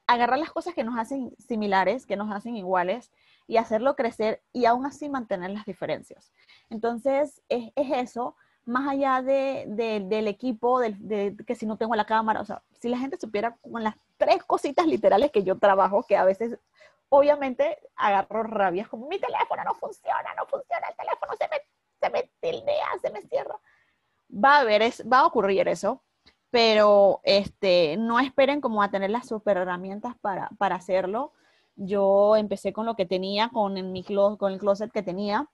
agarrar 0.08 0.40
las 0.40 0.52
cosas 0.52 0.74
que 0.74 0.84
nos 0.84 0.98
hacen 0.98 1.36
similares, 1.38 2.06
que 2.06 2.16
nos 2.16 2.32
hacen 2.32 2.56
iguales, 2.56 3.12
y 3.48 3.58
hacerlo 3.58 3.96
crecer 3.96 4.42
y 4.52 4.66
aún 4.66 4.86
así 4.86 5.10
mantener 5.10 5.52
las 5.52 5.66
diferencias. 5.66 6.34
Entonces, 6.70 7.42
es, 7.48 7.72
eso, 7.76 8.36
más 8.66 8.90
allá 8.90 9.22
de, 9.22 9.66
del 10.06 10.28
equipo, 10.28 10.80
de, 10.80 11.36
que 11.46 11.56
si 11.56 11.66
no 11.66 11.78
tengo 11.78 11.96
la 11.96 12.06
cámara, 12.06 12.42
o 12.42 12.46
sea, 12.46 12.62
si 12.80 12.90
la 12.90 12.98
gente 12.98 13.18
supiera 13.20 13.58
con 13.62 13.84
las 13.84 13.96
tres 14.18 14.44
cositas 14.44 14.86
literales 14.86 15.32
que 15.32 15.44
yo 15.44 15.58
trabajo, 15.58 16.04
que 16.04 16.18
a 16.18 16.26
veces 16.26 16.60
obviamente 17.10 17.80
agarro 17.96 18.44
rabia, 18.44 18.82
es 18.84 18.90
como 18.90 19.08
mi 19.08 19.20
teléfono 19.20 19.64
no 19.64 19.76
funciona, 19.76 20.34
no 20.36 20.46
funciona, 20.46 20.88
el 20.90 20.96
teléfono 20.98 21.34
se 21.38 21.48
me, 21.48 21.62
se 22.02 22.10
me 22.10 22.32
tildea, 22.42 22.88
se 23.02 23.12
me 23.12 23.22
cierra. 23.24 23.56
Va 24.30 24.58
a, 24.58 24.60
haber, 24.60 24.82
va 25.12 25.20
a 25.20 25.26
ocurrir 25.26 25.70
eso, 25.70 26.04
pero 26.58 27.22
este, 27.22 27.98
no 27.98 28.20
esperen 28.20 28.62
como 28.62 28.82
a 28.82 28.90
tener 28.90 29.12
las 29.12 29.28
super 29.28 29.58
herramientas 29.58 30.16
para, 30.22 30.50
para 30.58 30.78
hacerlo. 30.78 31.32
Yo 31.76 32.36
empecé 32.36 32.74
con 32.74 32.88
lo 32.88 32.96
que 32.96 33.06
tenía, 33.06 33.50
con, 33.50 33.76
mi 33.92 34.04
con 34.04 34.52
el 34.52 34.58
closet 34.58 34.92
que 34.92 35.04
tenía. 35.04 35.48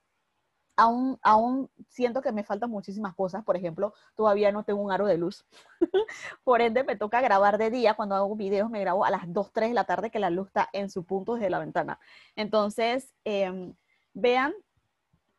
Aún, 0.78 1.20
aún 1.22 1.70
siento 1.89 2.22
que 2.22 2.32
me 2.32 2.46
faltan 2.46 2.70
muchísimas 2.70 3.16
cosas. 3.16 3.44
Por 3.44 3.58
ejemplo, 3.58 3.94
todavía 4.16 4.54
no 4.54 4.63
tengo 4.63 4.82
un 4.82 4.94
aro 4.94 5.06
de 5.06 5.18
luz. 5.18 5.46
Por 6.46 6.62
ende, 6.62 6.86
me 6.86 6.96
toca 6.96 7.20
grabar 7.20 7.58
de 7.58 7.70
día. 7.70 7.96
Cuando 7.96 8.16
hago 8.16 8.34
videos, 8.38 8.70
me 8.70 8.80
grabo 8.80 9.04
a 9.04 9.12
las 9.12 9.24
2, 9.26 9.52
3 9.52 9.72
de 9.72 9.76
la 9.76 9.84
tarde 9.84 10.10
que 10.10 10.20
la 10.20 10.30
luz 10.30 10.48
está 10.48 10.70
en 10.72 10.89
su 10.89 11.04
punto 11.04 11.34
desde 11.34 11.50
la 11.50 11.60
ventana. 11.60 12.00
Entonces, 12.38 13.13
em, 13.26 13.76
vean 14.13 14.54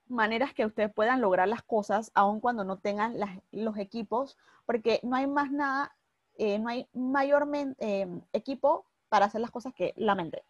maneras 0.09 0.55
que 0.55 0.67
ustedes 0.67 0.93
puedan 0.93 1.21
lograr 1.21 1.49
las 1.49 1.63
cosas 1.63 2.11
aun 2.15 2.41
cuando 2.41 2.65
no 2.65 2.79
tengan 2.79 3.17
los 3.53 3.79
equipos, 3.79 4.37
porque 4.67 5.01
no 5.03 5.17
hay 5.17 5.27
más 5.27 5.51
nada, 5.51 5.95
eh, 6.37 6.59
no 6.59 6.69
hay 6.69 6.89
mayor 6.93 7.49
em, 7.53 8.21
equipo 8.33 8.87
para 9.09 9.27
hacer 9.27 9.41
las 9.41 9.51
cosas 9.51 9.75
que 9.75 9.95
la 9.97 10.15
mente. 10.15 10.43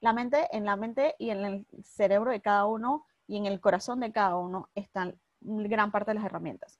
La 0.00 0.12
mente, 0.12 0.48
en 0.56 0.64
la 0.64 0.76
mente 0.76 1.14
y 1.18 1.30
en 1.30 1.44
el 1.44 1.66
cerebro 1.82 2.30
de 2.30 2.40
cada 2.40 2.66
uno 2.66 3.06
y 3.26 3.36
en 3.36 3.46
el 3.46 3.60
corazón 3.60 4.00
de 4.00 4.12
cada 4.12 4.36
uno 4.36 4.68
están 4.74 5.18
gran 5.40 5.90
parte 5.90 6.10
de 6.10 6.16
las 6.16 6.24
herramientas. 6.24 6.78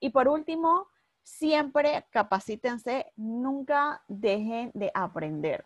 Y 0.00 0.10
por 0.10 0.28
último, 0.28 0.86
siempre 1.22 2.06
capacítense, 2.10 3.12
nunca 3.16 4.02
dejen 4.08 4.70
de 4.74 4.90
aprender. 4.94 5.64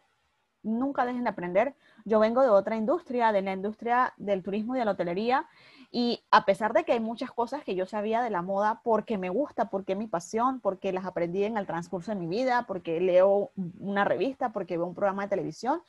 Nunca 0.63 1.05
dejen 1.05 1.25
de 1.25 1.31
aprender. 1.31 1.75
Yo 2.05 2.21
vengo 2.21 2.43
de 2.43 2.49
otra 2.49 2.77
industria, 2.77 3.33
de 3.33 3.43
la 3.43 3.53
industria 3.53 4.15
del 4.17 4.43
turismo 4.43 4.75
y 4.75 4.79
de 4.79 4.85
la 4.85 4.93
hotelería, 4.93 5.47
y 5.91 6.25
a 6.31 6.45
pesar 6.45 6.73
de 6.73 6.85
que 6.85 6.93
hay 6.93 7.01
muchas 7.01 7.31
cosas 7.31 7.65
que 7.65 7.75
yo 7.75 7.85
sabía 7.85 8.23
de 8.23 8.31
la 8.31 8.43
moda 8.43 8.81
porque 8.83 9.19
me 9.19 9.29
gusta, 9.29 9.69
porque 9.69 9.93
es 9.93 9.99
mi 9.99 10.07
pasión, 10.07 10.61
porque 10.61 10.93
las 10.93 11.05
aprendí 11.05 11.45
en 11.45 11.59
el 11.59 11.67
transcurso 11.67 12.13
de 12.13 12.17
mi 12.17 12.27
vida, 12.27 12.65
porque 12.67 13.01
leo 13.01 13.51
una 13.79 14.05
revista, 14.05 14.53
porque 14.53 14.79
veo 14.79 14.87
un 14.87 14.95
programa 14.95 15.25
de 15.25 15.29
televisión, 15.29 15.83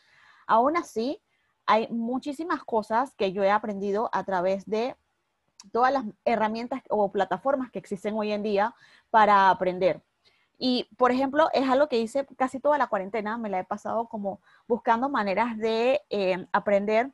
Aún 0.48 0.78
así, 0.78 1.22
hay 1.66 1.88
muchísimas 1.90 2.64
cosas 2.64 3.14
que 3.16 3.32
yo 3.32 3.44
he 3.44 3.52
aprendido 3.52 4.10
a 4.14 4.24
través 4.24 4.66
de 4.66 4.96
todas 5.72 5.94
las 5.94 6.06
herramientas 6.26 6.82
o 6.90 7.12
plataformas 7.12 7.72
que 7.72 7.80
existen 7.80 8.16
hoy 8.16 8.32
en 8.32 8.44
día 8.44 8.76
para 9.10 9.50
aprender. 9.50 10.02
Y, 10.58 10.88
por 10.98 11.12
ejemplo, 11.12 11.50
es 11.54 11.68
algo 11.70 11.88
que 11.88 12.00
hice 12.00 12.26
casi 12.38 12.60
toda 12.60 12.78
la 12.78 12.88
cuarentena, 12.88 13.38
me 13.38 13.50
la 13.50 13.60
he 13.60 13.64
pasado 13.64 14.08
como 14.08 14.40
buscando 14.68 15.10
maneras 15.10 15.58
de 15.58 16.02
eh, 16.10 16.48
aprender 16.52 17.12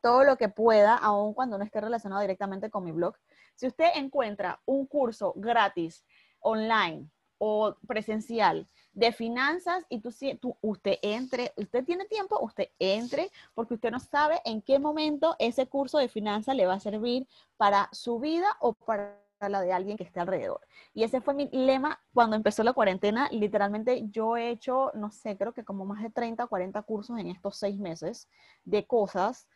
todo 0.00 0.24
lo 0.24 0.36
que 0.36 0.48
pueda, 0.48 0.96
aun 0.96 1.34
cuando 1.34 1.58
no 1.58 1.64
esté 1.64 1.80
relacionado 1.80 2.20
directamente 2.20 2.70
con 2.70 2.84
mi 2.84 2.92
blog. 2.92 3.14
Si 3.54 3.66
usted 3.66 3.88
encuentra 3.94 4.60
un 4.66 4.86
curso 4.86 5.32
gratis 5.36 6.04
online 6.40 7.08
o 7.38 7.76
presencial 7.86 8.68
de 8.92 9.12
finanzas 9.12 9.84
y 9.88 10.00
tú, 10.00 10.10
tú, 10.40 10.56
usted 10.60 10.98
entre, 11.02 11.52
usted 11.56 11.84
tiene 11.84 12.04
tiempo, 12.06 12.38
usted 12.40 12.68
entre, 12.78 13.30
porque 13.54 13.74
usted 13.74 13.90
no 13.90 14.00
sabe 14.00 14.40
en 14.44 14.60
qué 14.60 14.78
momento 14.78 15.36
ese 15.38 15.66
curso 15.66 15.98
de 15.98 16.08
finanzas 16.08 16.56
le 16.56 16.66
va 16.66 16.74
a 16.74 16.80
servir 16.80 17.26
para 17.56 17.88
su 17.92 18.18
vida 18.18 18.48
o 18.60 18.72
para 18.72 19.16
la 19.46 19.60
de 19.60 19.72
alguien 19.72 19.96
que 19.96 20.04
esté 20.04 20.18
alrededor. 20.18 20.60
Y 20.94 21.04
ese 21.04 21.20
fue 21.20 21.34
mi 21.34 21.48
lema 21.52 22.00
cuando 22.12 22.34
empezó 22.34 22.64
la 22.64 22.72
cuarentena. 22.72 23.28
Literalmente 23.30 24.08
yo 24.10 24.36
he 24.36 24.50
hecho, 24.50 24.90
no 24.94 25.10
sé, 25.12 25.36
creo 25.36 25.52
que 25.52 25.64
como 25.64 25.84
más 25.84 26.02
de 26.02 26.10
30, 26.10 26.46
40 26.46 26.82
cursos 26.82 27.18
en 27.18 27.28
estos 27.28 27.56
seis 27.56 27.78
meses 27.78 28.28
de 28.64 28.86
cosas 28.86 29.46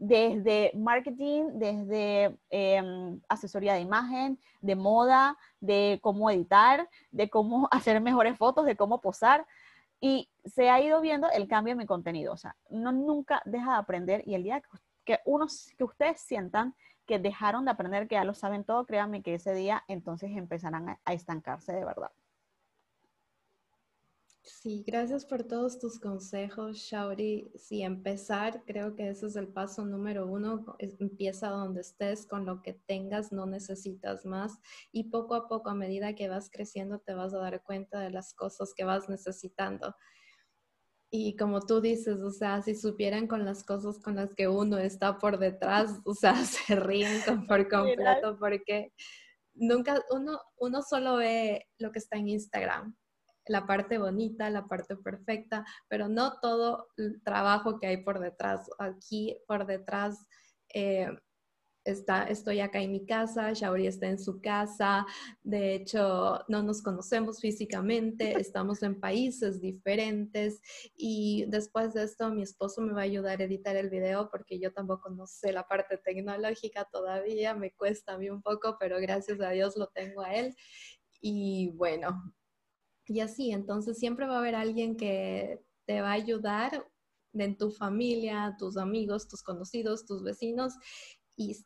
desde 0.00 0.72
marketing, 0.74 1.58
desde 1.58 2.38
em, 2.48 3.20
asesoría 3.28 3.74
de 3.74 3.80
imagen, 3.80 4.38
de 4.62 4.74
moda, 4.74 5.36
de 5.60 6.00
cómo 6.02 6.30
editar, 6.30 6.88
de 7.10 7.28
cómo 7.28 7.68
hacer 7.70 8.00
mejores 8.00 8.36
fotos, 8.36 8.66
de 8.66 8.76
cómo 8.76 9.00
posar. 9.00 9.46
Y 10.00 10.30
se 10.46 10.70
ha 10.70 10.80
ido 10.80 11.02
viendo 11.02 11.30
el 11.30 11.46
cambio 11.46 11.72
en 11.72 11.78
mi 11.78 11.86
contenido. 11.86 12.32
O 12.32 12.36
sea, 12.38 12.56
no 12.70 12.92
nunca 12.92 13.42
deja 13.44 13.72
de 13.72 13.78
aprender 13.78 14.22
y 14.26 14.34
el 14.34 14.42
día 14.42 14.62
que, 15.04 15.18
unos, 15.26 15.70
que 15.76 15.84
ustedes 15.84 16.20
sientan 16.22 16.74
que 17.10 17.18
dejaron 17.18 17.64
de 17.64 17.72
aprender, 17.72 18.06
que 18.06 18.14
ya 18.14 18.24
lo 18.24 18.34
saben 18.34 18.62
todo, 18.62 18.86
créanme 18.86 19.20
que 19.20 19.34
ese 19.34 19.52
día 19.52 19.82
entonces 19.88 20.30
empezarán 20.30 20.90
a 21.04 21.12
estancarse 21.12 21.72
de 21.72 21.84
verdad. 21.84 22.12
Sí, 24.42 24.84
gracias 24.86 25.24
por 25.24 25.42
todos 25.42 25.80
tus 25.80 25.98
consejos, 25.98 26.76
Shauri. 26.76 27.50
Sí, 27.56 27.82
empezar, 27.82 28.62
creo 28.64 28.94
que 28.94 29.08
ese 29.08 29.26
es 29.26 29.34
el 29.34 29.48
paso 29.48 29.84
número 29.84 30.26
uno. 30.28 30.76
Empieza 30.78 31.48
donde 31.48 31.80
estés, 31.80 32.26
con 32.26 32.46
lo 32.46 32.62
que 32.62 32.74
tengas, 32.74 33.32
no 33.32 33.46
necesitas 33.46 34.24
más. 34.24 34.60
Y 34.92 35.10
poco 35.10 35.34
a 35.34 35.48
poco, 35.48 35.70
a 35.70 35.74
medida 35.74 36.14
que 36.14 36.28
vas 36.28 36.48
creciendo, 36.48 37.00
te 37.00 37.14
vas 37.14 37.34
a 37.34 37.38
dar 37.38 37.62
cuenta 37.64 37.98
de 37.98 38.10
las 38.10 38.32
cosas 38.32 38.72
que 38.72 38.84
vas 38.84 39.08
necesitando. 39.08 39.96
Y 41.10 41.36
como 41.36 41.60
tú 41.60 41.80
dices, 41.80 42.20
o 42.20 42.30
sea, 42.30 42.62
si 42.62 42.74
supieran 42.74 43.26
con 43.26 43.44
las 43.44 43.64
cosas 43.64 43.98
con 43.98 44.16
las 44.16 44.34
que 44.34 44.46
uno 44.46 44.78
está 44.78 45.18
por 45.18 45.38
detrás, 45.38 46.00
o 46.04 46.14
sea, 46.14 46.34
se 46.44 46.76
ríen 46.76 47.20
por 47.46 47.68
completo 47.68 48.38
porque 48.38 48.92
nunca, 49.54 50.00
uno, 50.10 50.40
uno 50.58 50.82
solo 50.82 51.16
ve 51.16 51.66
lo 51.78 51.90
que 51.90 51.98
está 51.98 52.16
en 52.16 52.28
Instagram 52.28 52.94
la 53.50 53.66
parte 53.66 53.98
bonita, 53.98 54.48
la 54.48 54.66
parte 54.68 54.96
perfecta, 54.96 55.64
pero 55.88 56.08
no 56.08 56.38
todo 56.40 56.88
el 56.96 57.20
trabajo 57.22 57.80
que 57.80 57.88
hay 57.88 57.96
por 57.98 58.20
detrás. 58.20 58.70
Aquí 58.78 59.36
por 59.46 59.66
detrás 59.66 60.24
eh, 60.72 61.08
está, 61.84 62.24
estoy 62.24 62.60
acá 62.60 62.80
en 62.80 62.92
mi 62.92 63.04
casa, 63.04 63.52
Shauri 63.52 63.86
está 63.86 64.06
en 64.06 64.18
su 64.18 64.40
casa, 64.40 65.06
de 65.42 65.74
hecho 65.74 66.40
no 66.48 66.62
nos 66.62 66.82
conocemos 66.82 67.40
físicamente, 67.40 68.32
estamos 68.40 68.82
en 68.82 69.00
países 69.00 69.60
diferentes 69.60 70.60
y 70.96 71.46
después 71.48 71.94
de 71.94 72.04
esto 72.04 72.30
mi 72.30 72.42
esposo 72.42 72.80
me 72.80 72.92
va 72.92 73.00
a 73.00 73.04
ayudar 73.04 73.40
a 73.40 73.44
editar 73.44 73.76
el 73.76 73.90
video 73.90 74.30
porque 74.30 74.58
yo 74.58 74.72
tampoco 74.72 75.10
no 75.10 75.26
sé 75.26 75.52
la 75.52 75.66
parte 75.66 75.98
tecnológica 75.98 76.88
todavía, 76.90 77.54
me 77.54 77.72
cuesta 77.72 78.14
a 78.14 78.18
mí 78.18 78.30
un 78.30 78.42
poco, 78.42 78.76
pero 78.78 78.98
gracias 79.00 79.40
a 79.40 79.50
Dios 79.50 79.76
lo 79.76 79.88
tengo 79.88 80.22
a 80.22 80.34
él. 80.34 80.54
Y 81.22 81.70
bueno, 81.76 82.34
y 83.06 83.20
así, 83.20 83.50
entonces 83.50 83.98
siempre 83.98 84.26
va 84.26 84.36
a 84.36 84.38
haber 84.38 84.54
alguien 84.54 84.96
que 84.96 85.60
te 85.84 86.00
va 86.00 86.10
a 86.10 86.12
ayudar 86.12 86.86
en 87.34 87.56
tu 87.56 87.70
familia, 87.70 88.56
tus 88.58 88.76
amigos, 88.76 89.28
tus 89.28 89.42
conocidos, 89.42 90.06
tus 90.06 90.22
vecinos. 90.22 90.74
Y 91.36 91.56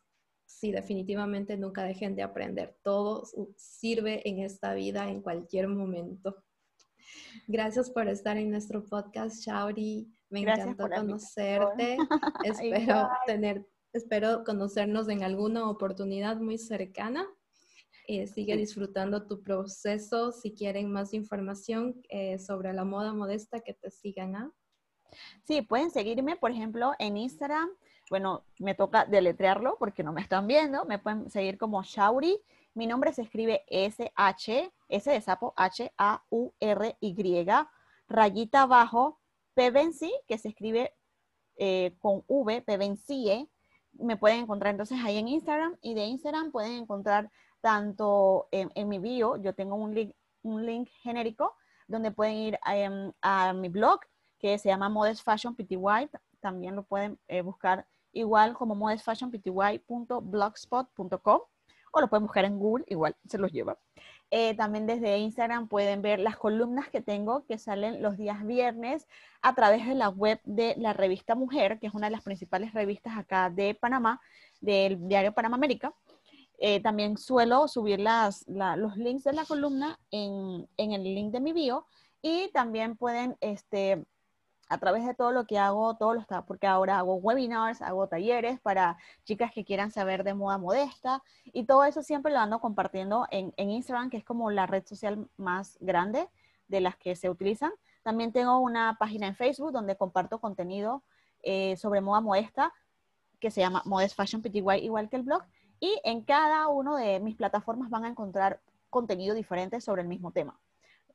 sí, 0.45 0.71
definitivamente 0.71 1.57
nunca 1.57 1.83
dejen 1.83 2.15
de 2.15 2.23
aprender. 2.23 2.77
Todo 2.83 3.23
sirve 3.55 4.27
en 4.27 4.39
esta 4.39 4.73
vida 4.73 5.09
en 5.09 5.21
cualquier 5.21 5.67
momento. 5.67 6.43
Gracias 7.47 7.89
por 7.89 8.07
estar 8.07 8.37
en 8.37 8.49
nuestro 8.49 8.83
podcast, 8.85 9.41
Shauri. 9.41 10.11
Me 10.29 10.41
encantó 10.41 10.89
conocerte. 10.89 11.97
espero 12.43 13.09
tener, 13.25 13.65
espero 13.93 14.43
conocernos 14.43 15.07
en 15.09 15.23
alguna 15.23 15.69
oportunidad 15.69 16.37
muy 16.37 16.57
cercana. 16.57 17.25
Eh, 18.07 18.27
sigue 18.27 18.55
disfrutando 18.55 19.25
tu 19.25 19.41
proceso. 19.41 20.31
Si 20.31 20.53
quieren 20.53 20.91
más 20.91 21.13
información 21.13 22.01
eh, 22.09 22.37
sobre 22.37 22.73
la 22.73 22.83
moda 22.83 23.13
modesta, 23.13 23.61
que 23.61 23.73
te 23.73 23.89
sigan. 23.89 24.35
¿ah? 24.35 24.51
Sí, 25.43 25.61
pueden 25.61 25.91
seguirme, 25.91 26.35
por 26.35 26.51
ejemplo, 26.51 26.91
en 26.99 27.17
Instagram. 27.17 27.69
Bueno, 28.09 28.43
me 28.59 28.75
toca 28.75 29.05
deletrearlo 29.05 29.77
porque 29.79 30.03
no 30.03 30.13
me 30.13 30.21
están 30.21 30.47
viendo. 30.47 30.85
Me 30.85 30.99
pueden 30.99 31.29
seguir 31.29 31.57
como 31.57 31.83
Shauri. 31.83 32.39
Mi 32.73 32.87
nombre 32.87 33.13
se 33.13 33.23
escribe 33.23 33.63
S-H, 33.67 34.71
S 34.89 35.11
de 35.11 35.21
sapo, 35.21 35.53
H-A-U-R-Y, 35.55 37.45
rayita 38.07 38.61
abajo, 38.63 39.19
Pevenci, 39.53 40.13
que 40.27 40.37
se 40.37 40.49
escribe 40.49 40.93
eh, 41.57 41.95
con 41.99 42.23
V, 42.27 42.61
Pevencie. 42.61 43.49
Me 43.93 44.17
pueden 44.17 44.41
encontrar 44.41 44.71
entonces 44.71 44.99
ahí 45.03 45.17
en 45.17 45.29
Instagram 45.29 45.77
y 45.81 45.93
de 45.93 46.03
Instagram 46.05 46.51
pueden 46.51 46.73
encontrar 46.73 47.31
tanto 47.61 48.47
en, 48.51 48.87
mi 48.87 48.99
bio, 48.99 49.37
yo 49.37 49.55
tengo 49.55 49.75
un 49.75 49.95
link, 49.95 50.13
un 50.43 50.65
link 50.65 50.87
genérico 51.01 51.55
donde 51.87 52.11
pueden 52.11 52.35
ir 52.35 52.59
em, 52.67 53.11
a, 53.21 53.53
mi 53.53 53.69
blog 53.69 54.01
que 54.37 54.59
se 54.59 54.69
llama 54.69 54.89
Modest 54.89 55.23
Fashion 55.23 55.55
PTY, 55.55 56.09
también 56.41 56.75
lo 56.75 56.83
pueden 56.83 57.17
eh, 57.27 57.41
buscar 57.41 57.87
igual 58.15 58.55
como 58.55 58.73
modestfashionpty.blogspot.com 58.75 61.41
o 61.91 62.01
lo 62.01 62.09
pueden 62.09 62.23
buscar 62.23 62.45
en 62.45 62.57
Google, 62.59 62.83
igual 62.87 63.15
se 63.27 63.37
los 63.37 63.51
lleva. 63.51 63.77
Eh, 64.31 64.55
también 64.55 64.87
desde 64.87 65.19
Instagram 65.19 65.67
pueden 65.67 66.01
ver 66.01 66.19
las 66.19 66.35
columnas 66.35 66.89
que 66.89 66.99
tengo 66.99 67.45
que 67.45 67.57
salen 67.57 68.01
los 68.01 68.17
días 68.17 68.45
viernes 68.45 69.07
a 69.41 69.53
través 69.53 69.85
de 69.85 69.95
la 69.95 70.09
web 70.09 70.41
de 70.43 70.75
la 70.77 70.93
revista 70.93 71.35
Mujer, 71.35 71.79
que 71.79 71.87
es 71.87 71.93
una 71.93 72.07
de 72.07 72.11
las 72.11 72.23
principales 72.23 72.73
revistas 72.73 73.17
acá 73.17 73.49
de 73.49 73.75
Panamá, 73.75 74.19
del 74.59 75.07
diario 75.07 75.33
Panamá 75.33 75.55
América. 75.55 75.93
Eh, 76.57 76.81
también 76.81 77.17
suelo 77.17 77.67
subir 77.67 77.99
las, 77.99 78.45
los 78.47 78.97
links 78.97 79.25
de 79.25 79.33
la 79.33 79.45
columna 79.45 79.99
en, 80.11 80.67
el 80.77 81.03
link 81.03 81.31
de 81.31 81.39
mi 81.39 81.53
bio 81.53 81.85
y 82.21 82.49
también 82.53 82.97
pueden 82.97 83.37
este, 83.41 84.05
a 84.67 84.77
través 84.77 85.05
de 85.05 85.13
todo 85.13 85.31
lo 85.31 85.45
que 85.45 85.59
hago, 85.59 85.95
todo 85.95 86.13
lo 86.13 86.19
está, 86.19 86.45
porque 86.45 86.67
ahora 86.67 86.97
hago 86.97 87.15
webinars, 87.15 87.81
hago 87.81 88.07
talleres 88.07 88.59
para 88.59 88.97
chicas 89.23 89.51
que 89.51 89.63
quieran 89.63 89.91
saber 89.91 90.23
de 90.23 90.33
moda 90.33 90.57
modesta 90.57 91.21
y 91.45 91.65
todo 91.65 91.83
eso 91.85 92.01
siempre 92.01 92.31
lo 92.31 92.39
ando 92.39 92.59
compartiendo 92.59 93.27
en, 93.29 93.53
Instagram, 93.57 94.09
que 94.09 94.17
es 94.17 94.23
como 94.23 94.49
la 94.51 94.65
red 94.65 94.85
social 94.85 95.27
más 95.37 95.77
grande 95.81 96.27
de 96.67 96.81
las 96.81 96.95
que 96.95 97.15
se 97.15 97.29
utilizan. 97.29 97.71
También 98.03 98.31
tengo 98.31 98.57
una 98.59 98.97
página 98.99 99.27
en 99.27 99.35
Facebook 99.35 99.71
donde 99.71 99.95
comparto 99.95 100.39
contenido 100.39 101.03
eh, 101.43 101.77
sobre 101.77 102.01
moda 102.01 102.21
modesta 102.21 102.73
que 103.39 103.51
se 103.51 103.61
llama 103.61 103.83
Modest 103.85 104.15
Fashion 104.15 104.41
PTY, 104.41 104.83
igual 104.83 105.09
que 105.09 105.17
el 105.17 105.23
blog. 105.23 105.43
Y 105.79 105.99
en 106.03 106.23
cada 106.23 106.67
una 106.67 106.97
de 106.97 107.19
mis 107.19 107.35
plataformas 107.35 107.89
van 107.89 108.05
a 108.05 108.07
encontrar 108.07 108.61
contenido 108.89 109.35
diferente 109.35 109.81
sobre 109.81 110.01
el 110.01 110.07
mismo 110.07 110.31
tema. 110.31 110.57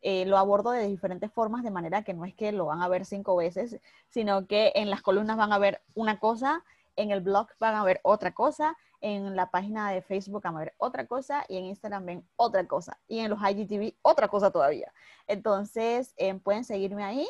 Eh, 0.02 0.24
lo 0.24 0.38
abordo 0.38 0.70
de 0.70 0.86
diferentes 0.86 1.30
formas, 1.30 1.62
de 1.62 1.70
manera 1.70 2.02
que 2.02 2.14
no 2.14 2.24
es 2.24 2.34
que 2.34 2.52
lo 2.52 2.66
van 2.66 2.82
a 2.82 2.88
ver 2.88 3.04
cinco 3.04 3.36
veces, 3.36 3.80
sino 4.08 4.46
que 4.46 4.72
en 4.74 4.88
las 4.88 5.02
columnas 5.02 5.36
van 5.36 5.52
a 5.52 5.58
ver 5.58 5.82
una 5.94 6.18
cosa, 6.18 6.64
en 6.96 7.10
el 7.10 7.20
blog 7.20 7.48
van 7.58 7.74
a 7.74 7.84
ver 7.84 8.00
otra 8.02 8.32
cosa, 8.32 8.76
en 9.02 9.36
la 9.36 9.50
página 9.50 9.90
de 9.90 10.02
Facebook 10.02 10.42
van 10.42 10.56
a 10.56 10.60
ver 10.60 10.74
otra 10.78 11.06
cosa 11.06 11.44
y 11.48 11.56
en 11.56 11.64
Instagram 11.66 12.06
ven 12.06 12.28
otra 12.36 12.66
cosa 12.66 12.98
y 13.08 13.18
en 13.20 13.30
los 13.30 13.40
IGTV 13.40 13.94
otra 14.02 14.28
cosa 14.28 14.50
todavía. 14.50 14.92
Entonces, 15.26 16.14
eh, 16.16 16.34
pueden 16.34 16.64
seguirme 16.64 17.04
ahí. 17.04 17.26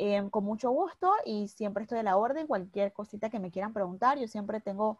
Eh, 0.00 0.22
con 0.30 0.44
mucho 0.44 0.70
gusto 0.70 1.12
y 1.24 1.48
siempre 1.48 1.82
estoy 1.82 1.98
a 1.98 2.02
la 2.04 2.16
orden, 2.16 2.46
cualquier 2.46 2.92
cosita 2.92 3.30
que 3.30 3.40
me 3.40 3.50
quieran 3.50 3.72
preguntar, 3.72 4.16
yo 4.16 4.28
siempre 4.28 4.60
tengo 4.60 4.98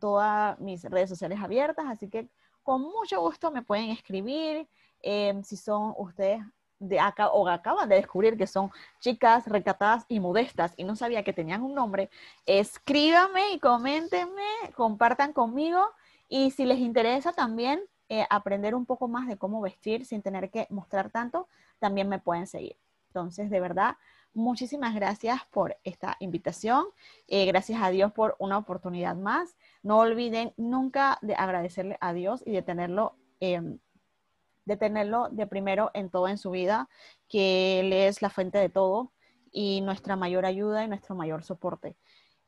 todas 0.00 0.58
mis 0.60 0.84
redes 0.84 1.08
sociales 1.08 1.40
abiertas, 1.40 1.86
así 1.88 2.08
que 2.08 2.28
con 2.64 2.82
mucho 2.82 3.20
gusto 3.20 3.52
me 3.52 3.62
pueden 3.62 3.90
escribir, 3.90 4.66
Em, 5.06 5.42
si 5.44 5.58
son 5.58 5.92
ustedes 5.98 6.40
de 6.78 6.98
acá 6.98 7.28
o 7.28 7.46
acaban 7.46 7.90
de 7.90 7.96
descubrir 7.96 8.38
que 8.38 8.46
son 8.46 8.70
chicas 9.00 9.46
recatadas 9.46 10.06
y 10.08 10.18
modestas 10.18 10.72
y 10.78 10.84
no 10.84 10.96
sabía 10.96 11.22
que 11.22 11.34
tenían 11.34 11.62
un 11.62 11.74
nombre, 11.74 12.08
escríbanme 12.46 13.52
y 13.52 13.58
coméntenme, 13.60 14.42
compartan 14.74 15.34
conmigo 15.34 15.90
y 16.26 16.52
si 16.52 16.64
les 16.64 16.78
interesa 16.78 17.34
también 17.34 17.82
eh, 18.08 18.24
aprender 18.30 18.74
un 18.74 18.86
poco 18.86 19.06
más 19.06 19.28
de 19.28 19.36
cómo 19.36 19.60
vestir 19.60 20.06
sin 20.06 20.22
tener 20.22 20.50
que 20.50 20.66
mostrar 20.70 21.10
tanto, 21.10 21.48
también 21.78 22.08
me 22.08 22.18
pueden 22.18 22.46
seguir. 22.46 22.78
Entonces, 23.08 23.50
de 23.50 23.60
verdad, 23.60 23.96
muchísimas 24.34 24.94
gracias 24.94 25.40
por 25.50 25.76
esta 25.84 26.16
invitación. 26.20 26.84
Eh, 27.28 27.46
gracias 27.46 27.80
a 27.82 27.90
Dios 27.90 28.12
por 28.12 28.36
una 28.38 28.58
oportunidad 28.58 29.16
más. 29.16 29.56
No 29.82 29.98
olviden 29.98 30.52
nunca 30.56 31.18
de 31.22 31.34
agradecerle 31.34 31.96
a 32.00 32.12
Dios 32.12 32.42
y 32.44 32.52
de 32.52 32.62
tenerlo 32.62 33.16
eh, 33.40 33.78
de 34.64 34.76
tenerlo 34.76 35.28
de 35.30 35.46
primero 35.46 35.90
en 35.94 36.10
todo 36.10 36.28
en 36.28 36.38
su 36.38 36.50
vida, 36.50 36.88
que 37.28 37.80
Él 37.80 37.92
es 37.92 38.22
la 38.22 38.30
fuente 38.30 38.58
de 38.58 38.68
todo 38.68 39.12
y 39.52 39.80
nuestra 39.82 40.16
mayor 40.16 40.46
ayuda 40.46 40.84
y 40.84 40.88
nuestro 40.88 41.14
mayor 41.14 41.44
soporte. 41.44 41.96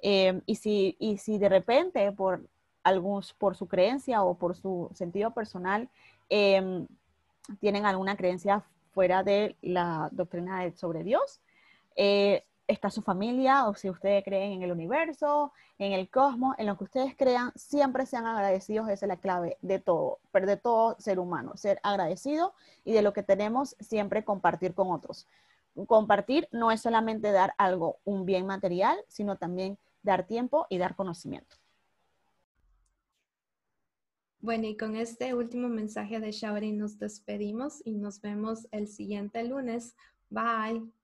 Eh, 0.00 0.40
y, 0.46 0.56
si, 0.56 0.96
y 0.98 1.18
si 1.18 1.38
de 1.38 1.48
repente 1.48 2.10
por, 2.12 2.48
algunos, 2.82 3.32
por 3.34 3.56
su 3.56 3.66
creencia 3.68 4.22
o 4.22 4.36
por 4.36 4.56
su 4.56 4.90
sentido 4.94 5.32
personal 5.32 5.88
em, 6.28 6.86
tienen 7.60 7.86
alguna 7.86 8.16
creencia 8.16 8.64
fuera 8.92 9.22
de 9.22 9.56
la 9.62 10.08
doctrina 10.12 10.70
sobre 10.74 11.02
Dios, 11.04 11.40
eh, 11.96 12.44
está 12.68 12.90
su 12.90 13.02
familia 13.02 13.68
o 13.68 13.74
si 13.74 13.88
ustedes 13.90 14.24
creen 14.24 14.52
en 14.52 14.62
el 14.62 14.72
universo, 14.72 15.52
en 15.78 15.92
el 15.92 16.10
cosmos, 16.10 16.56
en 16.58 16.66
lo 16.66 16.76
que 16.76 16.84
ustedes 16.84 17.16
crean, 17.16 17.52
siempre 17.54 18.06
sean 18.06 18.26
agradecidos, 18.26 18.88
esa 18.88 19.06
es 19.06 19.08
la 19.08 19.16
clave 19.18 19.56
de 19.62 19.78
todo, 19.78 20.18
pero 20.32 20.46
de 20.46 20.56
todo 20.56 20.96
ser 20.98 21.18
humano, 21.18 21.56
ser 21.56 21.78
agradecido 21.82 22.54
y 22.84 22.92
de 22.92 23.02
lo 23.02 23.12
que 23.12 23.22
tenemos 23.22 23.76
siempre 23.80 24.24
compartir 24.24 24.74
con 24.74 24.90
otros. 24.90 25.26
Compartir 25.86 26.48
no 26.52 26.72
es 26.72 26.80
solamente 26.80 27.32
dar 27.32 27.54
algo, 27.58 27.98
un 28.04 28.24
bien 28.24 28.46
material, 28.46 28.98
sino 29.08 29.36
también 29.36 29.78
dar 30.02 30.26
tiempo 30.26 30.66
y 30.70 30.78
dar 30.78 30.96
conocimiento. 30.96 31.56
Bueno, 34.40 34.66
y 34.66 34.76
con 34.76 34.96
este 34.96 35.34
último 35.34 35.68
mensaje 35.68 36.20
de 36.20 36.30
Shaori 36.30 36.72
nos 36.72 36.98
despedimos 36.98 37.82
y 37.84 37.92
nos 37.96 38.20
vemos 38.20 38.68
el 38.70 38.86
siguiente 38.86 39.42
lunes. 39.44 39.96
Bye. 40.30 40.95